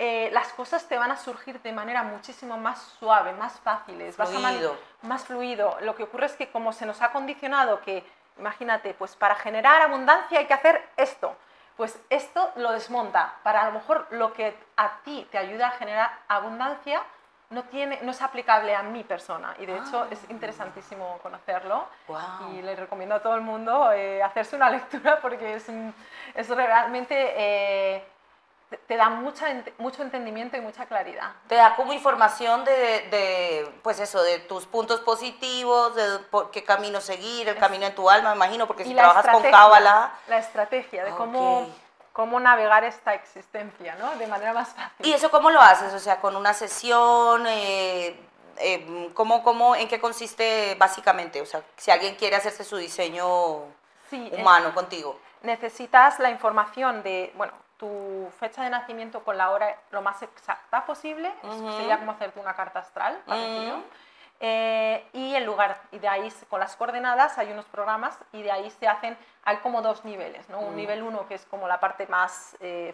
eh, 0.02 0.30
las 0.32 0.54
cosas 0.54 0.88
te 0.88 0.98
van 0.98 1.12
a 1.12 1.18
surgir 1.18 1.62
de 1.62 1.74
manera 1.74 2.04
muchísimo 2.04 2.58
más 2.58 2.82
suave, 3.00 3.34
más 3.34 3.60
fáciles, 3.60 4.16
fluido. 4.16 4.78
más 5.02 5.26
fluido. 5.26 5.78
Lo 5.82 5.94
que 5.94 6.04
ocurre 6.04 6.28
es 6.28 6.38
que 6.38 6.50
como 6.50 6.72
se 6.72 6.86
nos 6.86 7.02
ha 7.02 7.12
condicionado 7.12 7.82
que, 7.82 8.06
imagínate, 8.38 8.94
pues 8.94 9.18
para 9.18 9.36
generar 9.36 9.82
abundancia 9.82 10.40
hay 10.40 10.46
que 10.46 10.54
hacer 10.54 10.82
esto, 10.96 11.36
pues 11.76 12.00
esto 12.10 12.50
lo 12.56 12.72
desmonta. 12.72 13.36
Para 13.44 13.64
a 13.64 13.66
lo 13.66 13.74
mejor 13.74 14.08
lo 14.12 14.32
que 14.32 14.58
a 14.78 15.00
ti 15.04 15.28
te 15.32 15.38
ayuda 15.38 15.68
a 15.68 15.72
generar 15.72 16.10
abundancia 16.30 17.04
no, 17.50 17.64
tiene, 17.64 18.00
no 18.02 18.12
es 18.12 18.22
aplicable 18.22 18.74
a 18.74 18.84
mi 18.84 19.04
persona 19.04 19.54
y 19.60 19.66
de 19.66 19.80
hecho 19.80 20.06
es 20.10 20.20
ah. 20.24 20.28
interesantísimo 20.30 21.18
conocerlo 21.22 21.88
y 22.52 22.62
le 22.62 22.76
recomiendo 22.78 23.16
a 23.16 23.22
todo 23.22 23.36
el 23.36 23.42
mundo 23.42 23.92
eh, 23.92 24.24
hacerse 24.24 24.56
una 24.56 24.70
lectura 24.70 25.20
porque 25.20 25.56
es, 25.56 25.66
es 26.36 26.48
realmente... 26.48 27.34
Eh, 27.36 28.04
te 28.88 28.96
da 28.96 29.10
mucha, 29.10 29.48
mucho 29.78 30.04
entendimiento 30.04 30.56
y 30.58 30.62
mucha 30.62 30.86
claridad. 30.86 31.32
Te 31.48 31.56
da 31.56 31.76
como 31.76 31.94
información 31.94 32.64
de, 32.66 33.72
pues 33.82 34.00
eso, 34.00 34.22
de 34.22 34.40
tus 34.40 34.66
puntos 34.66 35.00
positivos, 35.00 35.96
de 35.96 36.20
qué 36.52 36.64
camino 36.64 37.02
seguir, 37.02 37.50
el 37.50 37.58
camino 37.58 37.88
en 37.88 37.96
tu 37.96 38.10
alma, 38.10 38.30
me 38.30 38.36
imagino, 38.36 38.68
porque 38.68 38.84
si 38.84 38.94
trabajas 38.94 39.28
con 39.28 39.44
Cábala... 39.44 40.14
La 40.28 40.38
estrategia 40.38 41.04
de 41.04 41.12
cómo, 41.12 41.68
cómo 42.14 42.40
navegar 42.40 42.84
esta 42.84 43.14
existencia, 43.16 43.96
¿no? 43.96 44.16
De 44.18 44.28
manera 44.28 44.54
más 44.54 44.70
fácil. 44.70 45.06
¿Y 45.06 45.14
eso 45.14 45.32
cómo 45.32 45.50
lo 45.50 45.62
haces? 45.62 45.94
O 45.94 46.00
sea, 46.00 46.20
con 46.20 46.36
una 46.36 46.54
sesión... 46.54 47.46
Eh, 47.48 48.20
eh, 48.62 49.10
¿cómo, 49.14 49.42
cómo, 49.42 49.76
¿En 49.76 49.88
qué 49.88 50.02
consiste 50.02 50.76
básicamente? 50.76 51.42
O 51.42 51.46
sea, 51.46 51.64
si 51.78 51.92
alguien 51.92 52.16
quiere 52.16 52.36
hacerse 52.36 52.66
su 52.66 52.76
diseño 52.76 53.64
humano 54.12 54.74
contigo. 54.74 55.18
Necesitas 55.44 56.20
la 56.20 56.30
información 56.30 57.02
de, 57.02 57.32
bueno, 57.36 57.54
tu 57.80 58.30
fecha 58.40 58.64
de 58.64 58.70
nacimiento 58.70 59.24
con 59.24 59.38
la 59.38 59.50
hora 59.52 59.76
lo 59.92 60.02
más 60.02 60.22
exacta 60.22 60.86
posible, 60.86 61.32
sería 61.78 61.98
como 61.98 62.12
hacerte 62.12 62.40
una 62.40 62.54
carta 62.54 62.80
astral, 62.80 63.18
eh, 64.42 65.06
y 65.14 65.36
el 65.36 65.46
lugar, 65.46 65.82
y 65.92 66.00
de 66.00 66.08
ahí 66.08 66.32
con 66.50 66.60
las 66.60 66.76
coordenadas 66.76 67.38
hay 67.38 67.52
unos 67.52 67.66
programas 67.66 68.18
y 68.32 68.42
de 68.42 68.52
ahí 68.52 68.70
se 68.72 68.88
hacen, 68.88 69.18
hay 69.44 69.58
como 69.58 69.82
dos 69.82 70.06
niveles, 70.06 70.48
¿no? 70.50 70.60
un 70.60 70.76
nivel 70.76 71.04
uno 71.04 71.28
que 71.28 71.36
es 71.36 71.46
como 71.46 71.68
la 71.68 71.80
parte 71.80 72.06
más, 72.08 72.56
eh, 72.60 72.94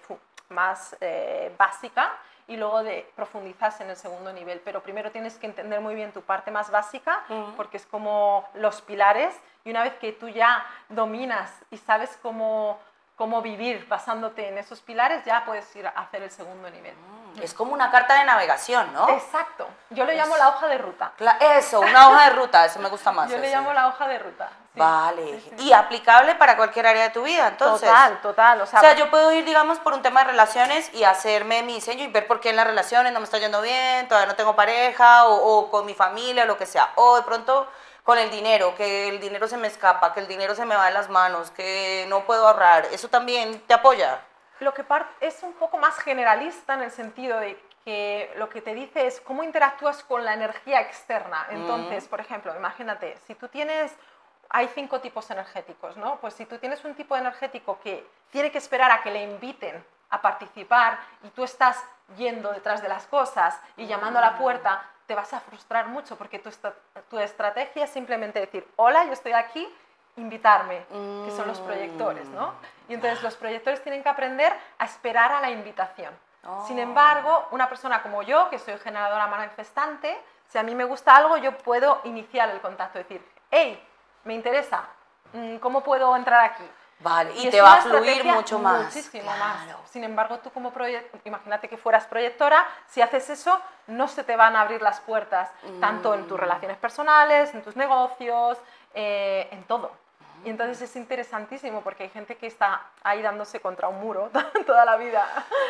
más 0.50 0.96
eh, 1.02 1.54
básica 1.58 2.14
y 2.48 2.58
luego 2.58 2.84
de 2.84 3.12
profundizas 3.16 3.82
en 3.82 3.90
el 3.90 3.96
segundo 3.96 4.32
nivel, 4.34 4.60
pero 4.64 4.82
primero 4.82 5.12
tienes 5.12 5.38
que 5.38 5.48
entender 5.48 5.82
muy 5.82 5.96
bien 5.96 6.12
tu 6.12 6.22
parte 6.22 6.52
más 6.52 6.70
básica 6.70 7.24
porque 7.58 7.78
es 7.78 7.86
como 7.88 8.48
los 8.54 8.82
pilares 8.82 9.36
y 9.64 9.72
una 9.72 9.84
vez 9.84 9.96
que 9.96 10.14
tú 10.14 10.30
ya 10.30 10.64
dominas 10.90 11.52
y 11.72 11.78
sabes 11.78 12.18
cómo 12.22 12.80
cómo 13.16 13.42
vivir 13.42 13.88
basándote 13.88 14.48
en 14.50 14.58
esos 14.58 14.82
pilares, 14.82 15.24
ya 15.26 15.46
puedes 15.46 15.74
ir 15.76 15.88
a 15.88 15.92
hacer 15.92 16.22
el 16.24 16.32
segundo 16.32 16.70
nivel. 16.70 16.94
Mm, 16.96 17.42
Es 17.42 17.54
como 17.54 17.74
una 17.74 17.90
carta 17.92 18.16
de 18.16 18.26
navegación, 18.26 18.92
¿no? 18.94 19.08
Exacto. 19.10 19.68
Yo 19.90 20.06
le 20.06 20.16
llamo 20.16 20.36
la 20.38 20.50
hoja 20.50 20.68
de 20.68 20.78
ruta. 20.78 21.12
Eso, 21.58 21.80
una 21.80 22.10
hoja 22.10 22.26
de 22.26 22.30
ruta, 22.32 22.66
eso 22.66 22.80
me 22.80 22.90
gusta 22.90 23.12
más. 23.12 23.30
Yo 23.30 23.38
le 23.38 23.50
llamo 23.50 23.72
la 23.74 23.88
hoja 23.88 24.08
de 24.08 24.20
ruta. 24.20 24.50
vale. 24.74 25.42
Y 25.60 25.72
aplicable 25.72 26.36
para 26.36 26.58
cualquier 26.58 26.88
área 26.88 27.04
de 27.04 27.10
tu 27.12 27.24
vida, 27.24 27.48
entonces. 27.48 27.88
Total, 27.90 28.22
total. 28.22 28.62
O 28.62 28.66
sea, 28.66 28.94
yo 28.96 29.10
puedo 29.10 29.32
ir, 29.32 29.46
digamos, 29.46 29.80
por 29.80 29.94
un 29.94 30.02
tema 30.02 30.22
de 30.26 30.32
relaciones 30.32 30.94
y 30.94 31.06
hacerme 31.06 31.64
mi 31.64 31.76
diseño 31.76 32.04
y 32.04 32.08
ver 32.08 32.28
por 32.28 32.42
qué 32.42 32.50
en 32.50 32.58
las 32.58 32.68
relaciones 32.68 33.14
no 33.14 33.20
me 33.20 33.26
está 33.26 33.38
yendo 33.38 33.62
bien, 33.62 34.08
todavía 34.10 34.28
no 34.28 34.36
tengo 34.36 34.56
pareja, 34.58 35.26
o, 35.28 35.36
o 35.60 35.72
con 35.72 35.86
mi 35.86 35.94
familia, 35.94 36.44
o 36.44 36.48
lo 36.48 36.58
que 36.58 36.66
sea. 36.66 36.92
O 36.96 37.16
de 37.16 37.22
pronto 37.24 37.68
con 38.06 38.20
el 38.20 38.30
dinero, 38.30 38.76
que 38.76 39.10
el 39.10 39.20
dinero 39.20 39.48
se 39.48 39.58
me 39.58 39.68
escapa, 39.68 40.14
que 40.14 40.20
el 40.20 40.28
dinero 40.28 40.54
se 40.54 40.64
me 40.64 40.76
va 40.76 40.86
de 40.86 40.94
las 40.94 41.10
manos, 41.10 41.50
que 41.50 42.06
no 42.08 42.24
puedo 42.24 42.48
ahorrar. 42.48 42.86
¿Eso 42.92 43.10
también 43.10 43.60
te 43.62 43.74
apoya? 43.74 44.22
Lo 44.60 44.76
que 44.76 44.86
es 45.22 45.42
un 45.42 45.54
poco 45.54 45.80
más 45.80 45.98
generalista 45.98 46.76
en 46.76 46.84
el 46.84 46.92
sentido 46.92 47.40
de 47.40 47.60
que 47.84 48.32
lo 48.38 48.48
que 48.48 48.62
te 48.62 48.76
dice 48.76 49.08
es 49.08 49.20
cómo 49.22 49.44
interactúas 49.44 50.04
con 50.04 50.24
la 50.24 50.36
energía 50.36 50.82
externa. 50.82 51.48
Entonces, 51.50 52.08
por 52.08 52.20
ejemplo, 52.20 52.56
imagínate, 52.56 53.18
si 53.26 53.34
tú 53.34 53.48
tienes, 53.48 53.92
hay 54.50 54.70
cinco 54.76 55.02
tipos 55.02 55.30
energéticos, 55.32 55.98
¿no? 55.98 56.18
Pues 56.18 56.36
si 56.36 56.46
tú 56.46 56.60
tienes 56.60 56.86
un 56.86 56.94
tipo 56.94 57.18
energético 57.18 57.80
que 57.80 58.08
tiene 58.30 58.52
que 58.52 58.60
esperar 58.60 58.92
a 58.92 59.02
que 59.02 59.10
le 59.10 59.24
inviten 59.24 59.84
a 60.12 60.22
participar 60.22 61.00
y 61.24 61.30
tú 61.30 61.44
estás 61.44 61.84
yendo 62.18 62.52
detrás 62.52 62.84
de 62.84 62.88
las 62.88 63.08
cosas 63.08 63.60
y 63.78 63.88
llamando 63.88 64.20
a 64.20 64.22
la 64.22 64.38
puerta, 64.38 64.84
te 65.08 65.16
vas 65.16 65.34
a 65.34 65.40
frustrar 65.40 65.88
mucho 65.88 66.18
porque 66.18 66.40
tu, 66.40 66.50
tu 67.10 67.20
estrategia 67.20 67.86
es 67.86 67.90
simplemente 67.90 68.40
decir, 68.40 68.68
hola, 68.76 69.06
yo 69.06 69.14
estoy 69.14 69.34
aquí, 69.34 69.68
invitarme, 70.18 70.86
que 71.26 71.32
son 71.32 71.48
los 71.48 71.60
proyectores, 71.60 72.28
¿no? 72.30 72.54
Y 72.88 72.94
entonces 72.94 73.22
los 73.22 73.36
proyectores 73.36 73.82
tienen 73.84 74.02
que 74.02 74.10
aprender 74.10 74.54
a 74.78 74.86
esperar 74.86 75.32
a 75.32 75.42
la 75.42 75.50
invitación. 75.50 76.14
Sin 76.68 76.78
oh. 76.78 76.84
embargo, 76.84 77.48
una 77.52 77.68
persona 77.68 78.02
como 78.02 78.22
yo, 78.22 78.50
que 78.50 78.60
soy 78.60 78.78
generadora 78.78 79.28
manifestante, 79.28 80.18
si 80.48 80.58
a 80.58 80.64
mí 80.64 80.76
me 80.76 80.84
gusta 80.84 81.16
algo, 81.16 81.38
yo 81.38 81.58
puedo 81.58 82.02
iniciar 82.04 82.50
el 82.50 82.62
contacto, 82.62 83.00
decir, 83.00 83.26
hey, 83.50 83.84
me 84.24 84.36
interesa, 84.36 84.84
mm, 85.34 85.58
¿cómo 85.58 85.82
puedo 85.82 86.16
entrar 86.16 86.46
aquí? 86.46 86.64
Vale, 87.06 87.34
y, 87.36 87.52
te 87.52 87.62
va 87.62 87.76
a 87.76 87.82
fluir 87.84 88.26
mucho 88.26 88.58
más. 88.58 88.86
Muchísimo 88.86 89.30
más. 89.38 89.68
Sin 89.92 90.04
embargo, 90.04 90.40
tú 90.40 90.50
como 90.50 90.74
proyector, 90.74 91.22
imagínate 91.24 91.70
que 91.70 91.78
fueras 91.78 92.06
proyectora, 92.06 92.66
si 92.88 93.00
haces 93.00 93.30
eso, 93.30 93.62
no 93.86 94.08
se 94.08 94.24
te 94.24 94.36
van 94.36 94.56
a 94.56 94.62
abrir 94.62 94.82
las 94.82 95.02
puertas, 95.02 95.52
tanto 95.80 96.16
en 96.16 96.28
tus 96.28 96.36
mm. 96.36 96.42
relaciones 96.42 96.78
personales, 96.78 97.54
en 97.54 97.62
tus 97.62 97.76
negocios, 97.76 98.58
eh, 98.96 99.48
en 99.52 99.64
todo. 99.66 99.92
Y 100.46 100.50
entonces 100.50 100.82
es 100.82 100.96
interesantísimo 100.96 101.82
porque 101.82 102.04
hay 102.04 102.10
gente 102.10 102.38
que 102.38 102.48
está 102.48 102.82
ahí 103.04 103.22
dándose 103.22 103.60
contra 103.60 103.88
un 103.88 104.00
muro 104.00 104.32
toda 104.66 104.84
la 104.86 104.98
vida. 104.98 105.28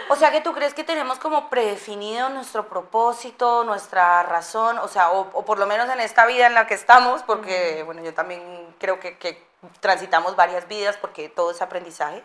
O 0.09 0.15
sea 0.15 0.31
que 0.31 0.41
tú 0.41 0.53
crees 0.53 0.73
que 0.73 0.83
tenemos 0.83 1.19
como 1.19 1.49
predefinido 1.49 2.29
nuestro 2.29 2.67
propósito, 2.67 3.63
nuestra 3.65 4.23
razón, 4.23 4.77
o 4.79 4.87
sea, 4.87 5.11
o, 5.11 5.45
por 5.45 5.59
lo 5.59 5.65
menos 5.65 5.89
en 5.89 5.99
esta 5.99 6.25
vida 6.25 6.47
en 6.47 6.53
la 6.53 6.65
que 6.65 6.73
estamos, 6.73 7.23
porque 7.23 7.83
bueno, 7.83 8.01
yo 8.03 8.13
también 8.13 8.73
creo 8.79 8.99
que, 8.99 9.17
que, 9.17 9.45
transitamos 9.79 10.35
varias 10.35 10.67
vidas 10.67 10.97
porque 10.97 11.29
todo 11.29 11.51
es 11.51 11.61
aprendizaje, 11.61 12.23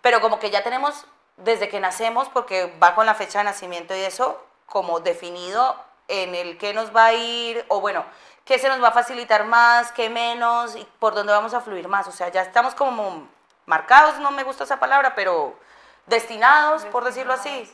pero 0.00 0.20
como 0.20 0.38
que 0.38 0.50
ya 0.50 0.62
tenemos 0.62 1.06
desde 1.36 1.68
que 1.68 1.80
nacemos, 1.80 2.28
porque 2.28 2.74
va 2.82 2.94
con 2.94 3.06
la 3.06 3.14
fecha 3.14 3.38
de 3.38 3.44
nacimiento 3.44 3.94
y 3.94 4.00
eso, 4.00 4.42
como 4.66 5.00
definido 5.00 5.76
en 6.08 6.34
el 6.34 6.58
que 6.58 6.72
nos 6.72 6.94
va 6.94 7.06
a 7.06 7.12
ir, 7.14 7.64
o 7.68 7.80
bueno, 7.80 8.04
qué 8.44 8.58
se 8.58 8.68
nos 8.68 8.82
va 8.82 8.88
a 8.88 8.92
facilitar 8.92 9.44
más, 9.44 9.92
qué 9.92 10.08
menos 10.08 10.76
y 10.76 10.86
por 10.98 11.14
dónde 11.14 11.32
vamos 11.32 11.52
a 11.52 11.60
fluir 11.60 11.88
más. 11.88 12.06
O 12.06 12.12
sea, 12.12 12.28
ya 12.28 12.42
estamos 12.42 12.74
como 12.74 13.28
marcados, 13.66 14.18
no 14.20 14.30
me 14.30 14.44
gusta 14.44 14.64
esa 14.64 14.78
palabra, 14.78 15.14
pero 15.14 15.58
destinados, 16.06 16.84
por 16.86 17.04
decirlo 17.04 17.32
así. 17.32 17.70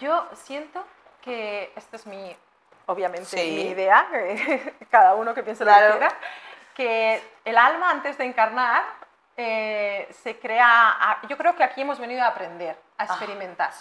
Yo 0.00 0.26
siento 0.34 0.84
que 1.22 1.72
esta 1.76 1.96
es 1.96 2.06
mi, 2.06 2.36
obviamente, 2.86 3.36
mi 3.36 3.62
idea, 3.62 4.08
cada 4.90 5.14
uno 5.14 5.34
que 5.34 5.42
piense 5.42 5.64
lo 5.64 5.70
que 5.70 5.76
quiera, 5.76 6.18
que 6.78 7.20
el 7.44 7.58
alma 7.58 7.90
antes 7.90 8.16
de 8.16 8.24
encarnar 8.24 8.84
eh, 9.36 10.08
se 10.22 10.38
crea, 10.38 11.18
yo 11.28 11.36
creo 11.36 11.56
que 11.56 11.64
aquí 11.64 11.80
hemos 11.80 11.98
venido 11.98 12.22
a 12.22 12.28
aprender, 12.28 12.78
a 12.96 13.02
ah, 13.02 13.04
experimentar, 13.04 13.72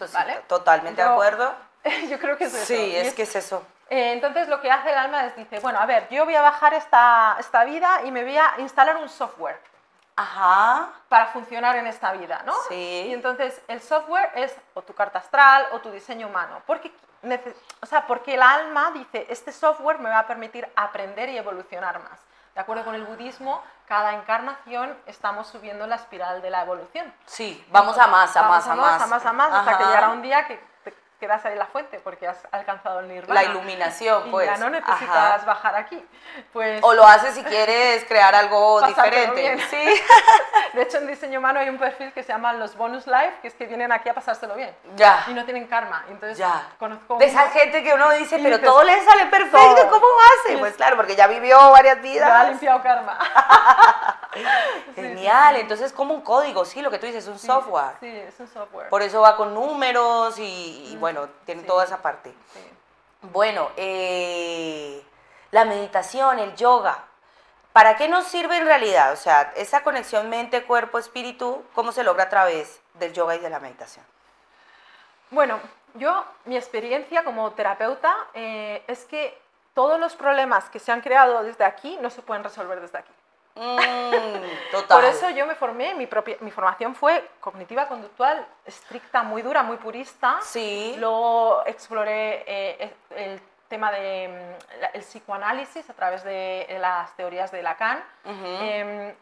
totalmente 0.48 1.04
de 1.04 1.08
acuerdo. 1.08 1.54
Yo 2.10 2.20
creo 2.20 2.38
que 2.38 2.46
es 2.46 2.54
eso. 2.54 2.66
Sí, 2.66 2.96
es, 2.96 3.14
que 3.14 3.22
es 3.22 3.36
eso. 3.36 3.66
Eh, 3.90 4.12
entonces 4.12 4.50
lo 4.50 4.60
que 4.60 4.70
hace 4.70 4.92
el 4.92 4.98
alma 4.98 5.26
es 5.26 5.36
dice, 5.38 5.60
bueno, 5.60 5.80
a 5.80 5.86
ver, 5.86 6.10
yo 6.10 6.26
voy 6.26 6.36
a 6.36 6.42
bajar 6.42 6.74
esta, 6.74 7.38
esta 7.40 7.64
vida 7.64 8.02
y 8.04 8.12
me 8.12 8.24
voy 8.24 8.36
a 8.36 8.56
instalar 8.58 8.98
un 8.98 9.08
software. 9.08 9.58
Ajá. 10.18 10.90
Para 11.08 11.28
funcionar 11.28 11.78
en 11.78 11.88
esta 11.88 12.12
vida, 12.12 12.42
¿no? 12.46 12.54
Sí. 12.68 13.06
Y 13.08 13.14
entonces 13.14 13.62
el 13.70 13.80
software 13.80 14.32
es 14.36 14.54
o 14.74 14.82
tu 14.82 14.94
carta 14.94 15.20
astral 15.20 15.68
o 15.72 15.80
tu 15.80 15.92
diseño 15.92 16.28
humano. 16.28 16.62
Porque, 16.66 16.92
o 17.80 17.86
sea, 17.86 18.06
porque 18.06 18.34
el 18.34 18.42
alma 18.42 18.92
dice, 18.92 19.28
este 19.30 19.54
software 19.54 20.00
me 20.00 20.10
va 20.10 20.20
a 20.20 20.28
permitir 20.28 20.68
aprender 20.76 21.30
y 21.30 21.38
evolucionar 21.38 22.04
más. 22.04 22.27
De 22.58 22.62
acuerdo 22.62 22.86
con 22.86 22.96
el 22.96 23.06
budismo, 23.06 23.62
cada 23.88 24.14
encarnación 24.14 24.98
estamos 25.06 25.46
subiendo 25.46 25.86
la 25.86 25.96
espiral 25.96 26.42
de 26.42 26.50
la 26.50 26.64
evolución. 26.64 27.14
Sí, 27.28 27.64
vamos 27.70 27.96
a 28.00 28.08
más, 28.08 28.36
a 28.36 28.42
más, 28.48 28.66
a 28.68 28.74
más. 28.74 29.00
A 29.00 29.06
más, 29.06 29.26
a 29.28 29.32
más, 29.32 29.54
hasta 29.54 29.78
que 29.78 29.84
llegará 29.84 30.10
un 30.10 30.24
día 30.24 30.48
que 30.48 30.60
quedas 31.20 31.44
ahí 31.46 31.54
en 31.54 31.60
la 31.60 31.66
fuente 31.66 32.00
porque 32.04 32.28
has 32.28 32.38
alcanzado 32.52 33.00
el 33.00 33.08
nirvana. 33.08 33.42
La 33.42 33.50
iluminación, 33.50 34.30
pues. 34.32 34.48
ya 34.48 34.58
no 34.58 34.70
necesitas 34.70 35.46
bajar 35.46 35.76
aquí. 35.76 36.04
Pues, 36.54 36.84
o 36.84 36.94
lo 36.94 37.06
haces 37.06 37.34
si 37.36 37.44
quieres 37.44 38.04
crear 38.06 38.34
algo 38.36 38.82
diferente. 38.88 39.58
Sí. 39.70 40.02
De 40.74 40.82
hecho, 40.84 40.98
en 40.98 41.08
diseño 41.08 41.40
humano 41.40 41.60
hay 41.60 41.70
un 41.70 41.78
perfil 41.78 42.12
que 42.14 42.24
se 42.24 42.30
llama 42.30 42.54
los 42.54 42.76
bonus 42.76 43.08
life, 43.08 43.34
que 43.42 43.48
es 43.48 43.54
que 43.54 43.66
vienen 43.66 43.92
aquí 43.92 44.10
a 44.10 44.14
pasárselo 44.14 44.56
bien. 44.56 44.76
Ya. 44.96 45.24
Y 45.28 45.34
no 45.34 45.44
tienen 45.46 45.68
karma. 45.68 46.06
Entonces, 46.10 46.38
ya. 46.38 46.68
conozco. 46.78 47.18
De 47.18 47.26
esa 47.26 47.50
gente 47.50 47.84
que 47.84 47.94
uno 47.94 48.12
dice, 48.12 48.40
pero 48.42 48.60
todo 48.60 48.84
le 48.84 49.04
sale 49.04 49.26
perfecto, 49.28 49.90
¿cómo 49.90 50.06
hace? 50.46 50.58
Pues 50.58 50.76
claro, 50.76 50.96
porque 50.96 51.16
ya 51.16 51.28
vivió 51.28 51.72
varias 51.72 52.02
vidas. 52.02 52.28
Ya 52.28 52.40
ha 52.42 52.50
limpiado 52.50 52.82
karma. 52.84 53.18
Genial. 54.96 55.56
Entonces, 55.58 55.94
como 55.94 56.14
un 56.14 56.22
código, 56.22 56.66
sí, 56.66 56.82
lo 56.82 56.92
que 56.92 57.00
tú 57.00 57.06
dices, 57.06 57.24
es 57.24 57.30
un 57.30 57.40
software. 57.40 57.96
Sí, 58.00 58.08
es 58.08 58.40
un 58.40 58.48
software. 58.48 58.90
Por 58.90 59.02
eso 59.02 59.22
va 59.22 59.36
con 59.38 59.54
números 59.54 60.38
y, 60.40 60.96
bueno, 61.00 61.30
tiene 61.46 61.64
toda 61.64 61.86
esa 61.86 62.02
parte. 62.02 62.34
Bueno, 63.22 63.70
eh, 63.78 65.04
la 65.52 65.66
meditación, 65.66 66.40
el 66.40 66.56
yoga, 66.56 67.04
¿para 67.74 67.96
qué 67.96 68.08
nos 68.08 68.26
sirve 68.26 68.58
en 68.58 68.66
realidad? 68.66 69.12
O 69.14 69.18
sea, 69.18 69.54
esa 69.56 69.84
conexión 69.84 70.30
mente, 70.30 70.64
cuerpo, 70.64 70.98
espíritu, 70.98 71.64
¿cómo 71.74 71.92
se 71.92 72.04
logra 72.04 72.26
a 72.26 72.30
través 72.30 72.80
del 72.96 73.14
yoga 73.14 73.36
y 73.36 73.40
de 73.40 73.50
la 73.50 73.60
meditación? 73.60 74.06
Bueno, 75.30 75.60
yo, 75.96 76.24
mi 76.46 76.56
experiencia 76.56 77.24
como 77.24 77.52
terapeuta 77.52 78.16
eh, 78.34 78.84
es 78.88 79.06
que 79.06 79.38
todos 79.74 80.00
los 80.00 80.16
problemas 80.16 80.70
que 80.70 80.80
se 80.80 80.92
han 80.92 81.02
creado 81.02 81.44
desde 81.44 81.64
aquí 81.64 81.98
no 82.02 82.10
se 82.10 82.22
pueden 82.22 82.44
resolver 82.44 82.82
desde 82.82 82.98
aquí. 82.98 83.14
Mm, 83.58 84.72
total. 84.72 85.02
Por 85.02 85.06
eso 85.10 85.30
yo 85.32 85.46
me 85.46 85.56
formé, 85.56 85.96
mi, 85.96 86.08
propia, 86.08 86.38
mi 86.42 86.52
formación 86.52 86.96
fue 86.96 87.30
cognitiva 87.40 87.88
conductual, 87.88 88.46
estricta, 88.66 89.24
muy 89.24 89.42
dura, 89.42 89.64
muy 89.64 89.78
purista. 89.78 90.38
Sí. 90.42 90.96
Luego 91.00 91.64
exploré 91.66 92.44
eh, 92.48 92.94
el 93.16 93.42
tema 93.68 93.92
del 93.92 94.02
de, 94.02 94.58
mm, 94.96 95.00
psicoanálisis 95.00 95.90
a 95.90 95.94
través 95.94 96.24
de 96.24 96.78
las 96.80 97.16
teorías 97.16 97.52
de 97.52 97.64
Lacan. 97.64 98.04
Em, 98.26 99.14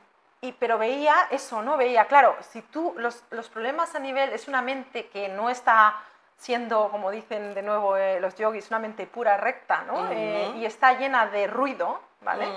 y, 0.42 0.52
pero 0.54 0.78
veía 0.78 1.28
eso, 1.32 1.62
¿no? 1.62 1.78
Veía, 1.78 2.06
claro, 2.06 2.36
si 2.42 2.62
tú, 2.62 2.94
los, 2.98 3.24
los, 3.32 3.50
problemas 3.50 3.96
a 3.96 4.00
nivel, 4.00 4.32
es 4.32 4.48
una 4.48 4.62
mente 4.62 5.08
que 5.08 5.30
no 5.30 5.50
está 5.50 5.96
siendo, 6.38 6.90
como 6.90 7.12
dicen 7.12 7.54
de 7.54 7.62
nuevo 7.62 7.96
eh, 7.98 8.20
los 8.20 8.36
yogis, 8.36 8.70
una 8.70 8.80
mente 8.80 9.08
pura, 9.08 9.38
recta, 9.38 9.84
¿no? 9.84 10.12
Eh, 10.12 10.54
y 10.58 10.66
está 10.66 10.94
llena 10.94 11.28
de 11.28 11.48
ruido, 11.48 12.02
¿vale? 12.22 12.48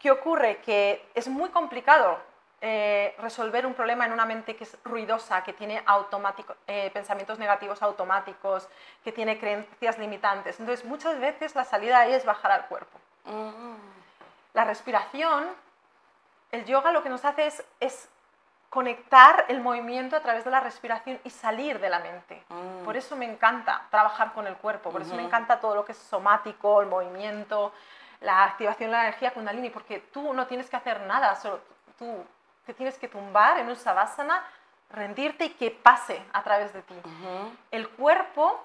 ¿Qué 0.00 0.10
ocurre? 0.10 0.60
Que 0.62 1.06
es 1.14 1.28
muy 1.28 1.50
complicado 1.50 2.18
eh, 2.62 3.14
resolver 3.18 3.64
un 3.66 3.74
problema 3.74 4.04
en 4.04 4.12
una 4.12 4.26
mente 4.26 4.56
que 4.56 4.64
es 4.64 4.76
ruidosa, 4.84 5.42
que 5.44 5.52
tiene 5.52 5.82
eh, 6.66 6.90
pensamientos 6.92 7.38
negativos 7.38 7.82
automáticos, 7.82 8.68
que 9.02 9.12
tiene 9.12 9.38
creencias 9.38 9.98
limitantes. 9.98 10.58
Entonces, 10.60 10.84
muchas 10.86 11.18
veces 11.20 11.54
la 11.54 11.64
salida 11.64 12.00
ahí 12.00 12.12
es 12.12 12.24
bajar 12.24 12.52
al 12.52 12.66
cuerpo. 12.66 12.98
Mm. 13.24 13.76
La 14.52 14.64
respiración, 14.64 15.48
el 16.52 16.64
yoga 16.64 16.92
lo 16.92 17.02
que 17.02 17.08
nos 17.08 17.24
hace 17.24 17.50
es, 17.80 18.08
conectar 18.68 19.46
el 19.48 19.60
movimiento 19.60 20.14
a 20.14 20.20
través 20.20 20.44
de 20.44 20.50
la 20.52 20.60
respiración 20.60 21.18
y 21.24 21.30
salir 21.30 21.80
de 21.80 21.90
la 21.90 21.98
mente. 21.98 22.44
Mm. 22.48 22.84
Por 22.84 22.96
eso 22.96 23.16
me 23.16 23.24
encanta 23.24 23.86
trabajar 23.90 24.32
con 24.32 24.46
el 24.46 24.54
cuerpo, 24.56 24.90
por 24.90 25.02
eso 25.02 25.14
me 25.14 25.24
encanta 25.24 25.58
todo 25.58 25.74
lo 25.74 25.84
que 25.84 25.92
es 25.92 25.98
somático, 25.98 26.80
el 26.80 26.88
movimiento, 26.88 27.72
la 28.20 28.44
activación 28.44 28.90
de 28.90 28.96
la 28.96 29.02
energía 29.04 29.32
kundalini, 29.32 29.70
porque 29.70 30.00
tú 30.12 30.32
no 30.34 30.46
tienes 30.46 30.68
que 30.68 30.76
hacer 30.76 31.00
nada, 31.02 31.34
solo 31.36 31.60
tú 31.98 32.24
te 32.66 32.74
tienes 32.74 32.98
que 32.98 33.08
tumbar 33.08 33.58
en 33.58 33.68
un 33.68 33.76
savasana, 33.76 34.44
rendirte 34.90 35.46
y 35.46 35.50
que 35.50 35.70
pase 35.70 36.22
a 36.32 36.42
través 36.42 36.72
de 36.72 36.82
ti. 36.82 36.94
El 37.70 37.88
cuerpo 37.88 38.64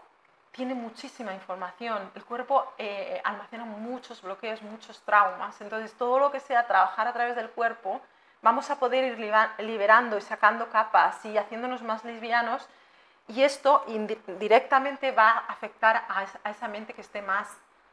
tiene 0.52 0.74
muchísima 0.74 1.34
información, 1.34 2.12
el 2.16 2.24
cuerpo 2.24 2.74
eh, 2.78 3.22
almacena 3.24 3.66
muchos 3.66 4.22
bloqueos, 4.22 4.62
muchos 4.62 5.02
traumas, 5.02 5.60
entonces 5.60 5.94
todo 5.94 6.18
lo 6.18 6.32
que 6.32 6.40
sea 6.40 6.66
trabajar 6.66 7.08
a 7.08 7.14
través 7.14 7.36
del 7.36 7.50
cuerpo, 7.50 8.02
vamos 8.42 8.70
a 8.70 8.80
poder 8.80 9.04
ir 9.04 9.20
liberando 9.60 10.18
y 10.18 10.22
sacando 10.22 10.70
capas 10.70 11.26
y 11.26 11.38
haciéndonos 11.38 11.82
más 11.82 12.06
lesbianos 12.06 12.68
Y 13.28 13.42
esto 13.42 13.84
directamente 14.40 15.12
va 15.12 15.30
a 15.30 15.40
afectar 15.48 16.06
a 16.08 16.52
esa, 16.52 16.68
mente 16.68 16.94
que 16.94 17.02
esté 17.02 17.22
más, 17.24 17.50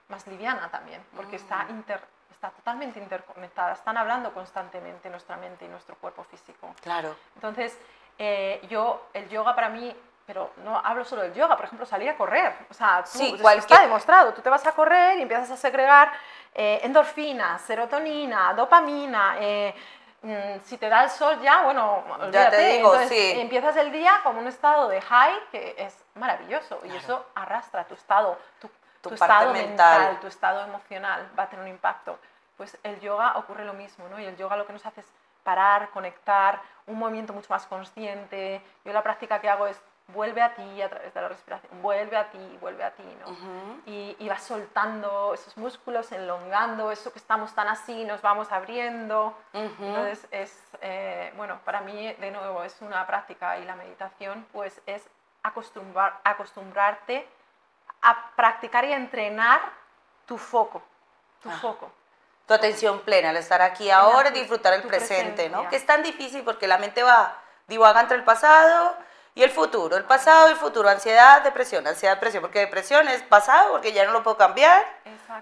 más 0.08 0.26
liviana 0.26 0.70
también, 0.70 1.04
porque 1.16 1.36
está, 1.36 1.64
mm. 1.64 1.84
está 2.30 2.50
totalmente 2.50 2.98
interconectada, 2.98 3.72
están 3.72 3.96
hablando 3.96 4.32
constantemente 4.32 5.08
nuestra 5.10 5.36
mente 5.36 5.64
y 5.64 5.68
nuestro 5.68 5.96
cuerpo 5.96 6.24
físico. 6.24 6.74
Claro. 6.82 7.14
Entonces, 7.34 7.78
eh, 8.18 8.64
yo, 8.68 9.08
el 9.14 9.28
yoga 9.28 9.54
para 9.54 9.68
mí 9.68 9.94
pero 10.26 10.52
no 10.64 10.80
hablo 10.82 11.04
solo 11.04 11.22
del 11.22 11.34
yoga, 11.34 11.56
por 11.56 11.66
ejemplo, 11.66 11.84
salir 11.86 12.08
a 12.08 12.16
correr. 12.16 12.54
O 12.70 12.74
sea, 12.74 13.04
tú, 13.04 13.36
está 13.56 13.82
demostrado, 13.82 14.32
tú 14.32 14.40
te 14.40 14.48
vas 14.48 14.66
a 14.66 14.72
correr 14.72 15.18
y 15.18 15.22
empiezas 15.22 15.50
a 15.50 15.56
segregar 15.56 16.12
eh, 16.54 16.80
endorfina, 16.82 17.58
serotonina, 17.58 18.54
dopamina. 18.54 19.36
Eh, 19.40 19.74
mm, 20.22 20.64
si 20.64 20.78
te 20.78 20.88
da 20.88 21.04
el 21.04 21.10
sol 21.10 21.40
ya, 21.42 21.62
bueno, 21.62 22.04
ya 22.30 22.50
te 22.50 22.76
digo, 22.76 22.96
sí. 23.08 23.40
empiezas 23.40 23.76
el 23.76 23.90
día 23.90 24.20
con 24.22 24.36
un 24.36 24.46
estado 24.46 24.88
de 24.88 25.00
high 25.00 25.38
que 25.50 25.74
es 25.76 25.96
maravilloso 26.14 26.80
y 26.84 26.96
eso 26.96 27.26
arrastra 27.34 27.84
tu 27.84 27.94
estado, 27.94 28.38
tu, 28.60 28.70
tu, 29.02 29.14
estado 29.14 29.52
mental. 29.52 30.18
tu 30.20 30.26
estado 30.26 30.62
emocional, 30.62 31.28
va 31.38 31.44
a 31.44 31.48
tener 31.48 31.64
un 31.64 31.70
impacto. 31.70 32.18
Pues 32.56 32.78
el 32.82 33.00
yoga 33.00 33.36
ocurre 33.36 33.64
lo 33.64 33.74
mismo, 33.74 34.08
¿no? 34.08 34.20
Y 34.20 34.24
el 34.24 34.36
yoga 34.36 34.56
lo 34.56 34.66
que 34.66 34.72
nos 34.72 34.86
hace 34.86 35.00
es 35.00 35.06
parar, 35.42 35.90
conectar, 35.90 36.60
un 36.86 36.98
movimiento 36.98 37.32
mucho 37.32 37.48
más 37.50 37.66
consciente. 37.66 38.62
Yo 38.84 38.92
la 38.92 39.02
práctica 39.02 39.40
que 39.40 39.48
hago 39.48 39.66
es 39.66 39.80
vuelve 40.08 40.42
a 40.42 40.54
ti 40.54 40.82
a 40.82 40.88
través 40.88 41.14
de 41.14 41.20
la 41.20 41.28
respiración, 41.28 41.80
vuelve 41.80 42.16
a 42.16 42.30
ti, 42.30 42.58
vuelve 42.60 42.84
a 42.84 42.90
ti, 42.90 43.04
¿no? 43.24 43.80
y, 43.86 44.16
y, 44.18 44.28
vas 44.28 44.42
soltando 44.42 45.32
esos 45.32 45.56
músculos, 45.56 46.10
enlongando, 46.12 46.90
eso 46.90 47.12
que 47.12 47.18
estamos 47.18 47.54
tan 47.54 47.68
así, 47.68 48.04
nos 48.04 48.20
vamos 48.20 48.50
abriendo. 48.52 49.34
Entonces, 49.52 50.26
es, 50.30 50.62
eh, 50.80 51.32
bueno, 51.36 51.60
para 51.64 51.80
mí, 51.80 52.12
de 52.14 52.30
nuevo, 52.30 52.62
es 52.64 52.80
una 52.82 53.06
práctica 53.06 53.58
y 53.58 53.64
la 53.64 53.76
meditación, 53.76 54.46
pues 54.52 54.82
es 54.86 55.08
acostumbrar, 55.42 56.20
acostumbrarte 56.24 57.26
a 58.02 58.32
practicar 58.36 58.84
y 58.84 58.92
entrenar 58.92 59.60
tu 60.26 60.36
foco, 60.36 60.82
tu 61.42 61.50
ah. 61.50 61.58
foco. 61.60 61.90
Tu 62.46 62.54
atención 62.54 63.00
plena, 63.00 63.30
al 63.30 63.36
estar 63.36 63.62
aquí 63.62 63.90
ahora 63.90 64.30
y 64.30 64.32
disfrutar 64.32 64.74
el 64.74 64.82
presente, 64.82 65.48
¿no? 65.48 65.68
Que 65.68 65.76
es 65.76 65.86
tan 65.86 66.02
difícil 66.02 66.42
porque 66.42 66.66
la 66.66 66.76
mente 66.76 67.02
va, 67.02 67.38
divaga 67.68 68.00
entre 68.00 68.16
el 68.16 68.24
pasado 68.24 68.96
y 69.34 69.42
el 69.42 69.50
futuro, 69.50 69.96
el 69.96 70.04
pasado 70.04 70.48
y 70.48 70.52
el 70.52 70.58
futuro, 70.58 70.90
ansiedad, 70.90 71.42
depresión, 71.42 71.86
ansiedad, 71.86 72.16
depresión, 72.16 72.42
porque 72.42 72.58
depresión 72.58 73.08
es 73.08 73.22
pasado 73.22 73.72
porque 73.72 73.92
ya 73.92 74.04
no 74.04 74.12
lo 74.12 74.22
puedo 74.22 74.36
cambiar 74.36 74.84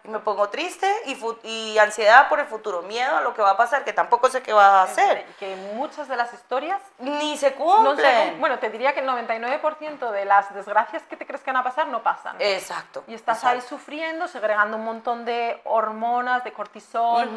y 0.04 0.08
me 0.08 0.20
pongo 0.20 0.48
triste 0.48 0.88
y, 1.06 1.18
y, 1.42 1.76
ansiedad 1.78 2.28
por 2.28 2.38
el 2.38 2.46
futuro, 2.46 2.82
miedo 2.82 3.16
a 3.16 3.20
lo 3.20 3.34
que 3.34 3.42
va 3.42 3.50
a 3.50 3.56
pasar, 3.56 3.82
que 3.82 3.92
tampoco 3.92 4.30
sé 4.30 4.42
qué 4.42 4.52
va 4.52 4.80
a 4.80 4.82
hacer. 4.84 5.26
Que 5.40 5.56
muchas 5.74 6.06
de 6.06 6.16
las 6.16 6.32
historias 6.32 6.80
ni 6.98 7.36
se 7.36 7.54
cumplen. 7.54 8.38
bueno, 8.38 8.60
te 8.60 8.70
diría 8.70 8.94
que 8.94 9.00
el 9.00 9.08
99% 9.08 10.10
de 10.12 10.24
las 10.24 10.54
desgracias 10.54 11.02
que 11.02 11.16
te 11.16 11.26
crees 11.26 11.42
que 11.42 11.50
van 11.50 11.60
a 11.60 11.64
pasar 11.64 11.88
no 11.88 12.00
pasan. 12.04 12.36
Exacto. 12.38 13.02
Y 13.08 13.14
estás 13.14 13.42
ahí 13.42 13.60
sufriendo, 13.60 14.28
segregando 14.28 14.76
un 14.76 14.84
montón 14.84 15.24
de 15.24 15.60
hormonas, 15.64 16.44
de 16.44 16.52
cortisol, 16.52 17.28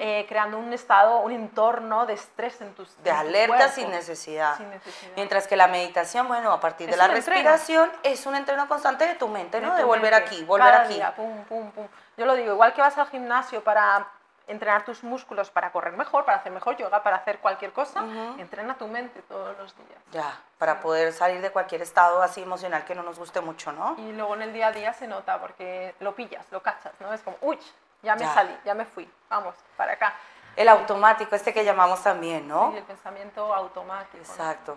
eh, 0.00 0.26
creando 0.28 0.58
un 0.58 0.72
estado, 0.72 1.20
un 1.20 1.30
entorno 1.30 2.04
de 2.06 2.14
estrés 2.14 2.60
en 2.60 2.74
tus 2.74 3.00
De 3.04 3.12
alerta 3.12 3.68
sin 3.68 3.90
necesidad. 3.90 4.56
sin 4.56 4.70
necesidad. 4.70 5.12
Mientras 5.14 5.46
que 5.46 5.54
la 5.54 5.68
meditación 5.68 5.99
bueno, 6.26 6.52
a 6.52 6.60
partir 6.60 6.90
de 6.90 6.96
la 6.96 7.08
respiración, 7.08 7.90
es 8.02 8.26
un 8.26 8.34
entreno 8.34 8.68
constante 8.68 9.06
de 9.06 9.14
tu 9.14 9.28
mente, 9.28 9.60
¿no? 9.60 9.74
De, 9.74 9.84
volver 9.84 10.14
aquí, 10.14 10.44
volver 10.44 10.74
aquí. 10.74 11.00
pum, 11.16 11.44
pum, 11.44 11.70
pum. 11.70 11.86
Yo 12.16 12.26
lo 12.26 12.34
digo, 12.34 12.52
igual 12.52 12.72
que 12.72 12.80
vas 12.80 12.96
al 12.98 13.08
gimnasio 13.08 13.62
para 13.62 14.06
entrenar 14.50 14.84
tus 14.84 15.04
músculos 15.04 15.50
para 15.50 15.70
correr 15.70 15.96
mejor, 15.96 16.24
para 16.24 16.38
hacer 16.38 16.52
mejor 16.52 16.76
yoga, 16.76 17.02
para 17.02 17.16
hacer 17.16 17.38
cualquier 17.38 17.72
cosa, 17.72 18.04
entrena 18.38 18.76
tu 18.76 18.88
mente 18.88 19.22
todos 19.22 19.56
los 19.56 19.76
días. 19.76 20.00
Ya, 20.10 20.38
para 20.58 20.80
poder 20.80 21.12
salir 21.12 21.40
de 21.40 21.50
cualquier 21.50 21.82
estado 21.82 22.20
así 22.22 22.42
emocional 22.42 22.84
que 22.84 22.94
no 22.94 23.02
nos 23.02 23.18
guste 23.18 23.40
mucho, 23.40 23.72
¿no? 23.72 23.94
Y 23.98 24.12
luego 24.12 24.34
en 24.34 24.42
el 24.42 24.52
día 24.52 24.68
a 24.68 24.72
día 24.72 24.92
se 24.92 25.06
nota 25.06 25.40
porque 25.40 25.94
lo 26.00 26.14
pillas, 26.14 26.44
lo 26.50 26.62
cachas, 26.62 26.92
¿no? 26.98 27.12
Es 27.12 27.20
como, 27.22 27.36
uy, 27.42 27.58
ya 28.02 28.16
me 28.16 28.24
salí, 28.24 28.56
ya 28.64 28.74
me 28.74 28.84
fui, 28.84 29.08
vamos, 29.28 29.54
para 29.76 29.92
acá. 29.92 30.14
El 30.56 30.68
automático, 30.68 31.34
este 31.36 31.54
que 31.54 31.64
llamamos 31.64 32.02
también, 32.02 32.48
¿no? 32.48 32.72
Sí, 32.72 32.78
el 32.78 32.84
pensamiento 32.84 33.54
automático. 33.54 34.18
Exacto. 34.18 34.76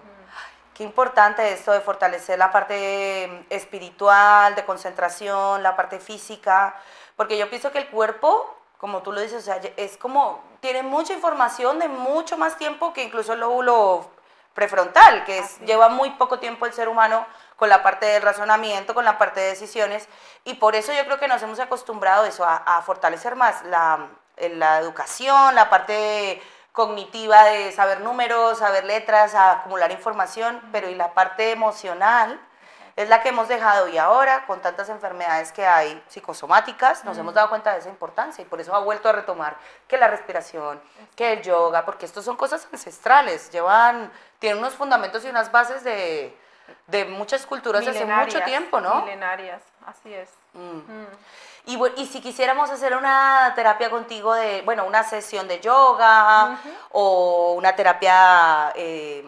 Qué 0.74 0.84
importante 0.84 1.54
esto 1.54 1.72
de 1.72 1.82
fortalecer 1.82 2.40
la 2.40 2.52
parte 2.52 3.46
espiritual, 3.52 4.56
de 4.56 4.66
concentración, 4.66 5.62
la 5.62 5.76
parte 5.76 6.00
física, 6.00 6.76
porque 7.16 7.38
yo 7.38 7.48
pienso 7.48 7.72
que 7.72 7.78
el 7.78 7.90
cuerpo, 7.90 8.56
como 8.80 9.04
tú 9.04 9.12
lo 9.12 9.22
dices, 9.22 9.44
o 9.44 9.46
sea, 9.46 9.62
es 9.78 9.98
como, 9.98 10.44
tiene 10.62 10.82
mucha 10.82 11.14
información 11.14 11.78
de 11.78 11.90
mucho 11.90 12.38
más 12.38 12.58
tiempo 12.58 12.92
que 12.92 13.04
incluso 13.04 13.34
el 13.34 13.42
lóbulo 13.42 14.10
prefrontal, 14.56 15.26
que 15.26 15.44
lleva 15.64 15.90
muy 15.90 16.10
poco 16.12 16.40
tiempo 16.40 16.66
el 16.66 16.74
ser 16.74 16.90
humano 16.90 17.26
con 17.56 17.70
la 17.70 17.84
parte 17.84 18.08
del 18.08 18.24
razonamiento, 18.24 18.96
con 18.96 19.06
la 19.06 19.20
parte 19.20 19.42
de 19.42 19.50
decisiones, 19.50 20.10
y 20.44 20.56
por 20.56 20.76
eso 20.76 20.92
yo 20.92 21.06
creo 21.06 21.20
que 21.20 21.28
nos 21.28 21.44
hemos 21.44 21.60
acostumbrado 21.60 22.26
eso, 22.26 22.46
a, 22.46 22.56
a 22.56 22.82
fortalecer 22.82 23.36
más 23.36 23.64
la, 23.66 24.08
la 24.38 24.80
educación, 24.80 25.54
la 25.54 25.70
parte 25.70 26.42
cognitiva 26.74 27.46
de 27.46 27.72
saber 27.72 28.02
números, 28.02 28.58
saber 28.58 28.84
letras, 28.84 29.36
acumular 29.36 29.92
información, 29.92 30.60
pero 30.72 30.90
y 30.90 30.96
la 30.96 31.14
parte 31.14 31.52
emocional 31.52 32.40
es 32.96 33.10
la 33.10 33.22
que 33.22 33.30
hemos 33.30 33.48
dejado 33.48 33.88
y 33.88 33.98
ahora 33.98 34.46
con 34.46 34.60
tantas 34.60 34.90
enfermedades 34.90 35.52
que 35.52 35.66
hay 35.66 36.04
psicosomáticas 36.08 37.06
nos 37.06 37.18
hemos 37.18 37.34
dado 37.34 37.50
cuenta 37.50 37.74
de 37.74 37.80
esa 37.80 37.90
importancia 37.90 38.44
y 38.44 38.46
por 38.46 38.60
eso 38.60 38.76
ha 38.76 38.80
vuelto 38.80 39.10
a 39.10 39.12
retomar 39.12 39.56
que 39.88 39.98
la 39.98 40.08
respiración, 40.08 40.82
que 41.16 41.34
el 41.34 41.42
yoga, 41.42 41.86
porque 41.86 42.06
estos 42.06 42.26
son 42.26 42.36
cosas 42.36 42.68
ancestrales, 42.72 43.52
llevan, 43.52 44.12
tienen 44.40 44.60
unos 44.60 44.74
fundamentos 44.74 45.24
y 45.26 45.30
unas 45.30 45.52
bases 45.52 45.84
de, 45.84 46.38
de 46.88 47.06
muchas 47.06 47.46
culturas 47.46 47.88
hace 47.88 48.06
mucho 48.06 48.42
tiempo, 48.42 48.80
¿no? 48.80 49.02
Milenarias, 49.02 49.62
así 49.86 50.14
es. 50.14 50.30
Mm. 50.54 50.78
Mm. 50.78 51.08
Y, 51.66 51.80
y, 51.96 52.06
si 52.08 52.20
quisiéramos 52.20 52.70
hacer 52.70 52.96
una 52.96 53.54
terapia 53.56 53.90
contigo 53.90 54.34
de, 54.34 54.62
bueno, 54.64 54.86
una 54.86 55.04
sesión 55.04 55.48
de 55.48 55.62
yoga 55.62 56.60
o 56.92 57.54
una 57.54 57.74
terapia 57.74 58.74
eh, 58.76 59.24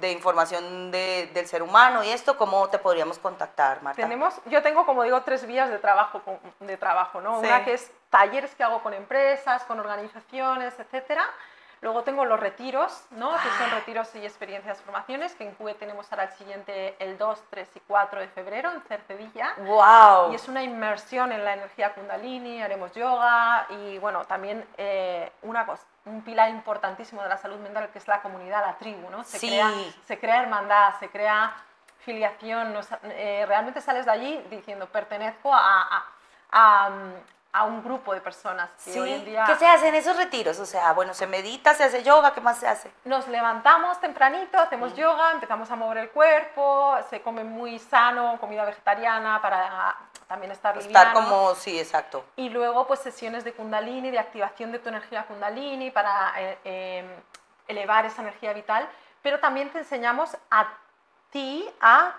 de 0.00 0.12
información 0.12 0.90
del 0.90 1.46
ser 1.46 1.62
humano 1.62 2.02
y 2.02 2.08
esto, 2.08 2.36
¿cómo 2.36 2.68
te 2.68 2.78
podríamos 2.78 3.18
contactar, 3.18 3.82
Marta? 3.82 4.02
Tenemos, 4.02 4.34
yo 4.46 4.62
tengo, 4.62 4.84
como 4.84 5.04
digo, 5.04 5.22
tres 5.22 5.46
vías 5.46 5.70
de 5.70 5.78
trabajo, 5.78 6.20
de 6.58 6.76
trabajo 6.76 7.20
¿no? 7.20 7.38
Una 7.38 7.64
que 7.64 7.74
es 7.74 7.90
talleres 8.10 8.54
que 8.56 8.64
hago 8.64 8.82
con 8.82 8.92
empresas, 8.92 9.62
con 9.64 9.78
organizaciones, 9.78 10.74
etcétera 10.78 11.24
Luego 11.82 12.02
tengo 12.02 12.26
los 12.26 12.38
retiros, 12.38 13.06
¿no? 13.10 13.30
que 13.30 13.48
son 13.58 13.70
ah. 13.70 13.74
retiros 13.76 14.14
y 14.14 14.24
experiencias 14.24 14.82
formaciones, 14.82 15.34
que 15.34 15.44
en 15.44 15.54
CUE 15.54 15.74
tenemos 15.74 16.10
ahora 16.12 16.24
el 16.24 16.30
siguiente 16.32 16.94
el 16.98 17.16
2, 17.16 17.42
3 17.48 17.68
y 17.76 17.80
4 17.80 18.20
de 18.20 18.28
febrero 18.28 18.70
en 18.70 18.82
Cercedilla. 18.82 19.54
¡Wow! 19.58 20.32
Y 20.32 20.34
es 20.34 20.46
una 20.46 20.62
inmersión 20.62 21.32
en 21.32 21.42
la 21.42 21.54
energía 21.54 21.94
kundalini, 21.94 22.62
haremos 22.62 22.92
yoga 22.92 23.66
y 23.70 23.98
bueno, 23.98 24.26
también 24.26 24.66
eh, 24.76 25.32
una 25.42 25.64
cosa, 25.64 25.84
un 26.04 26.20
pilar 26.22 26.50
importantísimo 26.50 27.22
de 27.22 27.30
la 27.30 27.38
salud 27.38 27.58
mental 27.58 27.88
que 27.88 27.98
es 27.98 28.08
la 28.08 28.20
comunidad, 28.20 28.60
la 28.60 28.76
tribu, 28.76 29.08
¿no? 29.08 29.24
Se, 29.24 29.38
sí. 29.38 29.48
crea, 29.48 29.70
se 30.04 30.18
crea 30.18 30.42
hermandad, 30.42 30.98
se 30.98 31.08
crea 31.08 31.54
filiación, 32.00 32.74
eh, 33.04 33.44
realmente 33.46 33.80
sales 33.80 34.04
de 34.04 34.10
allí 34.10 34.44
diciendo 34.50 34.86
pertenezco 34.86 35.52
a, 35.54 35.82
a 35.82 36.04
a 36.52 36.90
un 37.58 37.82
grupo 37.82 38.14
de 38.14 38.20
personas 38.20 38.70
que 38.84 39.00
hoy 39.00 39.12
en 39.12 39.24
día... 39.24 39.44
¿Qué 39.46 39.56
se 39.56 39.66
hacen 39.66 39.94
esos 39.94 40.16
retiros? 40.16 40.58
O 40.60 40.66
sea, 40.66 40.92
bueno, 40.92 41.14
se 41.14 41.26
medita, 41.26 41.74
se 41.74 41.84
hace 41.84 42.02
yoga, 42.02 42.32
¿qué 42.32 42.40
más 42.40 42.58
se 42.58 42.68
hace? 42.68 42.90
Nos 43.04 43.26
levantamos 43.28 44.00
tempranito, 44.00 44.58
hacemos 44.58 44.92
mm. 44.92 44.96
yoga, 44.96 45.32
empezamos 45.32 45.70
a 45.70 45.76
mover 45.76 45.98
el 45.98 46.10
cuerpo, 46.10 46.96
se 47.10 47.20
come 47.22 47.42
muy 47.42 47.78
sano, 47.78 48.38
comida 48.40 48.64
vegetariana 48.64 49.42
para 49.42 49.96
también 50.28 50.52
estar 50.52 50.78
Estar 50.78 51.12
como, 51.12 51.56
sí, 51.56 51.78
exacto. 51.78 52.24
Y 52.36 52.50
luego 52.50 52.86
pues 52.86 53.00
sesiones 53.00 53.42
de 53.42 53.52
kundalini, 53.52 54.12
de 54.12 54.20
activación 54.20 54.70
de 54.70 54.78
tu 54.78 54.88
energía 54.88 55.24
kundalini 55.26 55.90
para 55.90 56.32
eh, 56.36 56.58
em, 56.62 57.06
elevar 57.66 58.06
esa 58.06 58.22
energía 58.22 58.52
vital, 58.52 58.88
pero 59.22 59.40
también 59.40 59.70
te 59.70 59.78
enseñamos 59.78 60.36
a 60.50 60.68
ti 61.30 61.68
a 61.80 62.14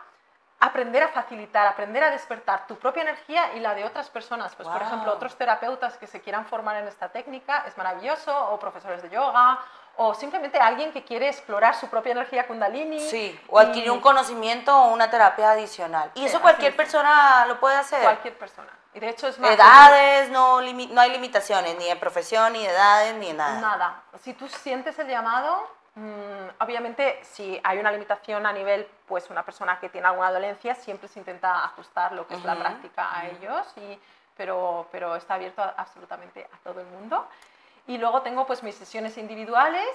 aprender 0.61 1.01
a 1.01 1.07
facilitar, 1.09 1.65
aprender 1.65 2.03
a 2.03 2.11
despertar 2.11 2.67
tu 2.67 2.77
propia 2.77 3.01
energía 3.01 3.53
y 3.55 3.59
la 3.59 3.73
de 3.73 3.83
otras 3.83 4.09
personas. 4.09 4.55
Pues, 4.55 4.69
por 4.69 4.81
ejemplo, 4.81 5.11
otros 5.11 5.35
terapeutas 5.35 5.97
que 5.97 6.05
se 6.05 6.21
quieran 6.21 6.45
formar 6.45 6.77
en 6.77 6.87
esta 6.87 7.09
técnica 7.09 7.65
es 7.67 7.75
maravilloso, 7.77 8.31
o 8.51 8.59
profesores 8.59 9.01
de 9.01 9.09
yoga, 9.09 9.59
o 9.97 10.13
simplemente 10.13 10.59
alguien 10.59 10.93
que 10.93 11.03
quiere 11.03 11.27
explorar 11.27 11.73
su 11.75 11.89
propia 11.89 12.11
energía 12.11 12.47
kundalini. 12.47 12.99
Sí, 12.99 13.37
o 13.49 13.57
adquirir 13.59 13.89
un 13.89 13.99
conocimiento 13.99 14.75
o 14.75 14.93
una 14.93 15.09
terapia 15.09 15.51
adicional. 15.51 16.11
¿Y 16.13 16.25
eso 16.25 16.39
cualquier 16.41 16.75
persona 16.75 17.45
lo 17.47 17.59
puede 17.59 17.77
hacer? 17.77 18.03
Cualquier 18.03 18.37
persona. 18.37 18.69
Y 18.93 18.99
de 18.99 19.09
hecho 19.09 19.27
es 19.27 19.39
más... 19.39 19.51
Edades, 19.51 20.29
no, 20.29 20.61
no 20.61 21.01
hay 21.01 21.09
limitaciones, 21.09 21.75
ni 21.77 21.85
de 21.85 21.95
profesión, 21.95 22.53
ni 22.53 22.61
de 22.61 22.69
edades, 22.69 23.15
ni 23.15 23.27
de 23.27 23.33
nada. 23.33 23.59
Nada. 23.59 24.03
Si 24.21 24.33
tú 24.33 24.47
sientes 24.47 24.99
el 24.99 25.07
llamado, 25.07 25.67
obviamente, 26.59 27.19
si 27.23 27.59
hay 27.63 27.79
una 27.79 27.91
limitación 27.91 28.45
a 28.45 28.53
nivel, 28.53 28.87
pues 29.07 29.29
una 29.29 29.43
persona 29.43 29.79
que 29.79 29.89
tiene 29.89 30.07
alguna 30.07 30.31
dolencia, 30.31 30.75
siempre 30.75 31.07
se 31.07 31.19
intenta 31.19 31.65
ajustar 31.65 32.13
lo 32.13 32.27
que 32.27 32.35
es 32.35 32.43
la 32.45 32.55
práctica 32.55 33.17
a 33.17 33.27
ellos, 33.27 33.67
y, 33.77 33.99
pero, 34.37 34.87
pero 34.91 35.15
está 35.15 35.35
abierto 35.35 35.61
absolutamente 35.61 36.47
a 36.51 36.57
todo 36.63 36.79
el 36.79 36.87
mundo. 36.87 37.27
Y 37.91 37.97
luego 37.97 38.21
tengo 38.21 38.45
pues 38.45 38.63
mis 38.63 38.73
sesiones 38.75 39.17
individuales, 39.17 39.85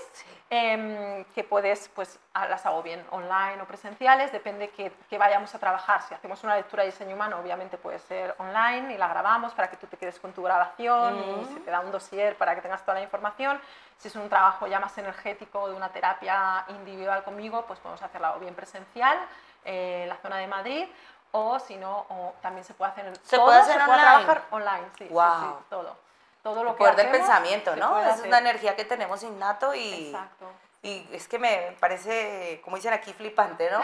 em, 0.50 1.24
que 1.34 1.44
puedes, 1.44 1.88
pues 1.94 2.18
las 2.34 2.66
hago 2.66 2.82
bien 2.82 3.02
online 3.10 3.62
o 3.62 3.64
presenciales, 3.64 4.30
depende 4.32 4.68
que, 4.68 4.92
que, 5.08 5.16
vayamos 5.16 5.54
a 5.54 5.58
trabajar. 5.58 6.02
Si 6.02 6.12
hacemos 6.12 6.44
una 6.44 6.56
lectura 6.56 6.82
de 6.82 6.90
diseño 6.90 7.14
humano, 7.14 7.38
obviamente 7.38 7.78
puede 7.78 7.98
ser 7.98 8.34
online 8.36 8.92
y 8.92 8.98
la 8.98 9.08
grabamos 9.08 9.54
para 9.54 9.70
que 9.70 9.78
tú 9.78 9.86
te 9.86 9.96
quedes 9.96 10.20
con 10.20 10.34
tu 10.34 10.42
grabación 10.42 11.40
y 11.40 11.44
se 11.46 11.60
te 11.60 11.70
da 11.70 11.80
un 11.80 11.90
dossier 11.90 12.36
para 12.36 12.54
que 12.54 12.60
tengas 12.60 12.82
toda 12.82 12.98
la 12.98 13.02
información. 13.02 13.58
Si 13.96 14.08
es 14.08 14.16
un 14.16 14.28
trabajo 14.28 14.66
ya 14.66 14.78
más 14.78 14.98
energético 14.98 15.66
de 15.66 15.74
una 15.74 15.88
terapia 15.88 16.66
individual 16.68 17.24
conmigo, 17.24 17.64
pues 17.66 17.78
podemos 17.80 18.02
hacerla 18.02 18.36
o 18.36 18.38
bien 18.38 18.54
presencial 18.54 19.16
eh, 19.64 20.02
en 20.02 20.10
la 20.10 20.16
zona 20.16 20.36
de 20.36 20.46
Madrid 20.48 20.86
o 21.32 21.58
si 21.58 21.76
no, 21.76 22.04
también 22.42 22.64
se 22.64 22.74
puede 22.74 22.92
hacer, 22.92 23.16
¿Se 23.22 23.38
puede 23.38 23.58
hacer 23.58 23.76
se 23.76 23.82
online? 23.90 24.02
trabajar 24.02 24.42
online, 24.50 24.86
sí, 24.98 25.08
wow. 25.10 25.40
sí, 25.40 25.46
sí, 25.46 25.64
todo 25.70 26.05
todo 26.46 26.62
lo 26.62 26.70
el 26.70 26.76
que 26.76 26.78
poder 26.78 26.94
del 26.94 27.08
hacemos, 27.08 27.26
pensamiento, 27.26 27.74
se 27.74 27.80
¿no? 27.80 28.00
Es 28.00 28.06
hacer. 28.06 28.28
una 28.28 28.38
energía 28.38 28.76
que 28.76 28.84
tenemos 28.84 29.20
innato 29.24 29.74
y, 29.74 30.10
Exacto. 30.10 30.46
y 30.80 31.04
es 31.10 31.26
que 31.26 31.40
me 31.40 31.76
parece, 31.80 32.60
como 32.62 32.76
dicen 32.76 32.92
aquí, 32.92 33.12
flipante, 33.12 33.68
¿no? 33.68 33.82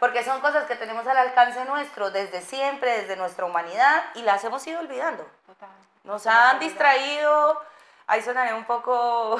Porque 0.00 0.24
son 0.24 0.40
cosas 0.40 0.64
que 0.64 0.76
tenemos 0.76 1.06
al 1.06 1.18
alcance 1.18 1.62
nuestro 1.66 2.10
desde 2.10 2.40
siempre, 2.40 3.02
desde 3.02 3.16
nuestra 3.16 3.44
humanidad 3.44 4.02
y 4.14 4.22
las 4.22 4.42
hemos 4.44 4.66
ido 4.66 4.80
olvidando. 4.80 5.26
Total. 5.46 5.68
Nos 6.04 6.26
han 6.26 6.58
distraído, 6.58 7.60
ahí 8.06 8.22
sonaré 8.22 8.54
un 8.54 8.64
poco 8.64 9.38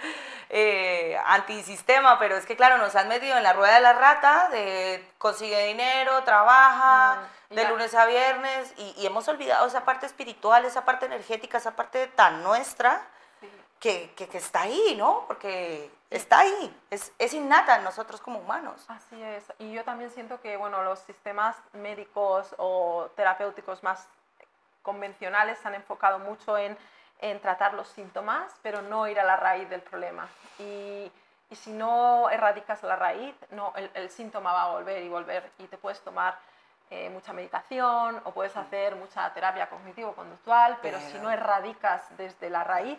eh, 0.50 1.18
antisistema, 1.24 2.18
pero 2.18 2.36
es 2.36 2.44
que 2.44 2.56
claro, 2.56 2.76
nos 2.76 2.94
han 2.94 3.08
metido 3.08 3.38
en 3.38 3.42
la 3.42 3.54
rueda 3.54 3.76
de 3.76 3.80
la 3.80 3.94
rata, 3.94 4.50
de 4.50 5.02
consigue 5.16 5.66
dinero, 5.68 6.22
trabaja, 6.24 7.22
de 7.54 7.68
lunes 7.68 7.94
a 7.94 8.06
viernes, 8.06 8.74
y, 8.76 8.94
y 8.98 9.06
hemos 9.06 9.26
olvidado 9.28 9.66
esa 9.66 9.84
parte 9.84 10.06
espiritual, 10.06 10.64
esa 10.64 10.84
parte 10.84 11.06
energética, 11.06 11.58
esa 11.58 11.76
parte 11.76 12.06
tan 12.08 12.42
nuestra, 12.42 13.06
Sí. 13.40 13.50
que, 13.80 14.12
que- 14.14 14.28
que 14.28 14.38
está 14.38 14.60
ahí, 14.62 14.94
¿no? 14.96 15.24
Porque 15.26 15.90
está 16.10 16.38
ahí, 16.40 16.80
es, 16.90 17.12
es 17.18 17.34
innata 17.34 17.74
en 17.76 17.82
nosotros 17.84 18.20
como 18.20 18.38
humanos. 18.38 18.84
Así 18.88 19.20
es. 19.22 19.44
Y 19.58 19.72
yo 19.72 19.82
también 19.84 20.10
siento 20.10 20.40
que 20.40 20.56
bueno, 20.56 20.82
los 20.84 21.00
sistemas 21.00 21.56
médicos 21.72 22.54
o 22.58 23.10
terapéuticos 23.16 23.82
más 23.82 24.06
convencionales 24.82 25.58
se 25.58 25.68
han 25.68 25.74
enfocado 25.74 26.18
mucho 26.20 26.56
en, 26.58 26.76
en 27.20 27.40
tratar 27.40 27.74
los 27.74 27.88
síntomas, 27.88 28.52
pero 28.62 28.82
no 28.82 29.06
ir 29.08 29.18
a 29.20 29.24
la 29.24 29.36
raíz 29.36 29.68
del 29.68 29.80
problema. 29.82 30.28
Y, 30.58 31.10
y 31.50 31.56
si 31.56 31.70
no 31.72 32.30
erradicas 32.30 32.82
la 32.82 32.96
raíz, 32.96 33.34
no, 33.50 33.72
el, 33.76 33.90
el 33.94 34.10
síntoma 34.10 34.52
va 34.52 34.62
a 34.64 34.70
volver 34.72 35.02
y 35.02 35.08
volver. 35.08 35.50
Y 35.58 35.66
te 35.66 35.78
puedes 35.78 36.00
tomar 36.00 36.38
eh, 36.94 37.08
mucha 37.10 37.32
meditación 37.32 38.20
o 38.24 38.32
puedes 38.32 38.54
hacer 38.56 38.94
mucha 38.96 39.32
terapia 39.32 39.68
cognitivo-conductual, 39.70 40.78
pero, 40.82 40.98
si 41.00 41.12
Pero- 41.12 41.22
no 41.24 41.30
erradicas 41.30 42.02
desde 42.18 42.50
la 42.50 42.64
raíz, 42.64 42.98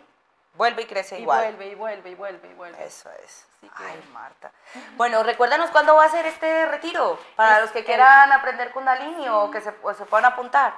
Vuelve 0.54 0.82
y 0.82 0.86
crece 0.86 1.18
y 1.18 1.22
igual. 1.22 1.40
vuelve 1.44 1.66
y 1.66 1.74
vuelve 1.74 2.10
y 2.10 2.14
vuelve 2.14 2.48
y 2.48 2.54
vuelve. 2.54 2.84
Eso 2.84 3.08
es. 3.24 3.46
Que- 3.60 3.68
Ay, 3.76 4.02
Marta. 4.12 4.50
Bueno, 4.96 5.22
recuérdanos 5.22 5.70
cuándo 5.70 5.94
va 5.96 6.04
a 6.04 6.08
ser 6.08 6.26
este 6.26 6.66
retiro 6.66 7.18
para 7.36 7.56
Es 7.56 7.62
los 7.62 7.70
que 7.70 7.78
el- 7.80 7.84
quieran 7.84 8.30
aprender 8.32 8.70
Kundalini 8.72 9.28
o 9.28 9.50
que 9.50 9.60
se, 9.60 9.72
o 9.82 9.94
se 9.94 10.04
puedan 10.06 10.24
apuntar. 10.26 10.74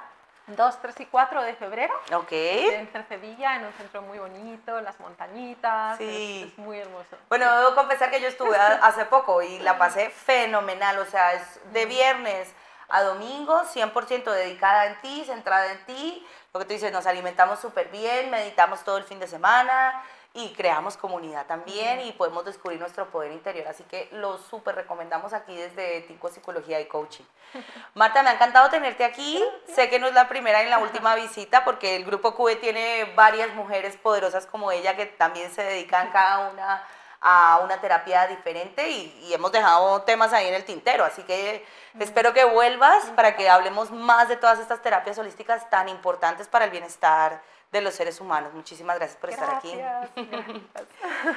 2, 0.47 0.79
3 0.81 0.97
y 1.01 1.05
4 1.07 1.41
de 1.43 1.53
febrero. 1.55 1.93
Ok. 2.13 2.31
en 2.31 2.87
Cercedilla, 2.87 3.57
en 3.57 3.65
un 3.65 3.73
centro 3.73 4.01
muy 4.01 4.17
bonito, 4.17 4.77
en 4.77 4.85
las 4.85 4.97
montañitas. 4.99 5.97
Sí. 5.97 6.43
Es, 6.47 6.53
es 6.53 6.57
muy 6.57 6.79
hermoso. 6.79 7.17
Bueno, 7.29 7.53
debo 7.59 7.75
confesar 7.75 8.09
que 8.09 8.21
yo 8.21 8.27
estuve 8.29 8.55
hace 8.57 9.05
poco 9.05 9.41
y 9.41 9.59
la 9.59 9.77
pasé 9.77 10.09
fenomenal. 10.09 10.97
O 10.99 11.05
sea, 11.05 11.33
es 11.33 11.59
de 11.73 11.85
viernes 11.85 12.53
a 12.89 13.03
domingo, 13.03 13.61
100% 13.63 14.23
dedicada 14.31 14.87
en 14.87 15.01
ti, 15.01 15.23
centrada 15.25 15.71
en 15.71 15.85
ti. 15.85 16.27
Lo 16.53 16.59
que 16.59 16.65
tú 16.65 16.73
dices, 16.73 16.91
nos 16.91 17.05
alimentamos 17.05 17.59
súper 17.59 17.89
bien, 17.89 18.29
meditamos 18.31 18.83
todo 18.83 18.97
el 18.97 19.03
fin 19.03 19.19
de 19.19 19.27
semana 19.27 20.03
y 20.33 20.53
creamos 20.53 20.97
comunidad 20.97 21.47
también 21.47 22.01
y 22.01 22.11
podemos 22.11 22.45
descubrir 22.45 22.79
nuestro 22.79 23.09
poder 23.09 23.31
interior. 23.31 23.67
Así 23.67 23.83
que 23.83 24.07
lo 24.11 24.37
súper 24.37 24.75
recomendamos 24.75 25.33
aquí 25.33 25.55
desde 25.55 26.01
Tico 26.01 26.29
Psicología 26.29 26.79
y 26.79 26.85
Coaching. 26.85 27.23
Marta, 27.95 28.21
me 28.23 28.29
ha 28.29 28.33
encantado 28.33 28.69
tenerte 28.69 29.03
aquí. 29.03 29.43
Sé 29.73 29.89
que 29.89 29.99
no 29.99 30.07
es 30.07 30.13
la 30.13 30.29
primera 30.29 30.63
ni 30.63 30.69
la 30.69 30.77
última 30.77 31.15
visita 31.15 31.65
porque 31.65 31.95
el 31.95 32.05
Grupo 32.05 32.35
QE 32.35 32.57
tiene 32.57 33.11
varias 33.15 33.53
mujeres 33.55 33.97
poderosas 33.97 34.45
como 34.45 34.71
ella 34.71 34.95
que 34.95 35.07
también 35.07 35.51
se 35.51 35.63
dedican 35.63 36.11
cada 36.11 36.49
una 36.49 36.85
a 37.21 37.61
una 37.63 37.79
terapia 37.81 38.27
diferente 38.27 38.89
y, 38.89 39.25
y 39.27 39.33
hemos 39.33 39.51
dejado 39.51 40.01
temas 40.03 40.33
ahí 40.33 40.47
en 40.47 40.53
el 40.53 40.65
tintero. 40.65 41.03
Así 41.03 41.23
que 41.23 41.65
espero 41.99 42.33
que 42.33 42.45
vuelvas 42.45 43.05
para 43.15 43.35
que 43.35 43.49
hablemos 43.49 43.91
más 43.91 44.29
de 44.29 44.37
todas 44.37 44.59
estas 44.59 44.81
terapias 44.81 45.17
holísticas 45.17 45.69
tan 45.69 45.89
importantes 45.89 46.47
para 46.47 46.65
el 46.65 46.71
bienestar 46.71 47.41
de 47.71 47.81
los 47.81 47.93
seres 47.93 48.21
humanos. 48.21 48.53
Muchísimas 48.53 48.97
gracias 48.97 49.19
por 49.19 49.29
estar 49.29 49.55
aquí. 49.55 49.73
Gracias. 49.75 50.11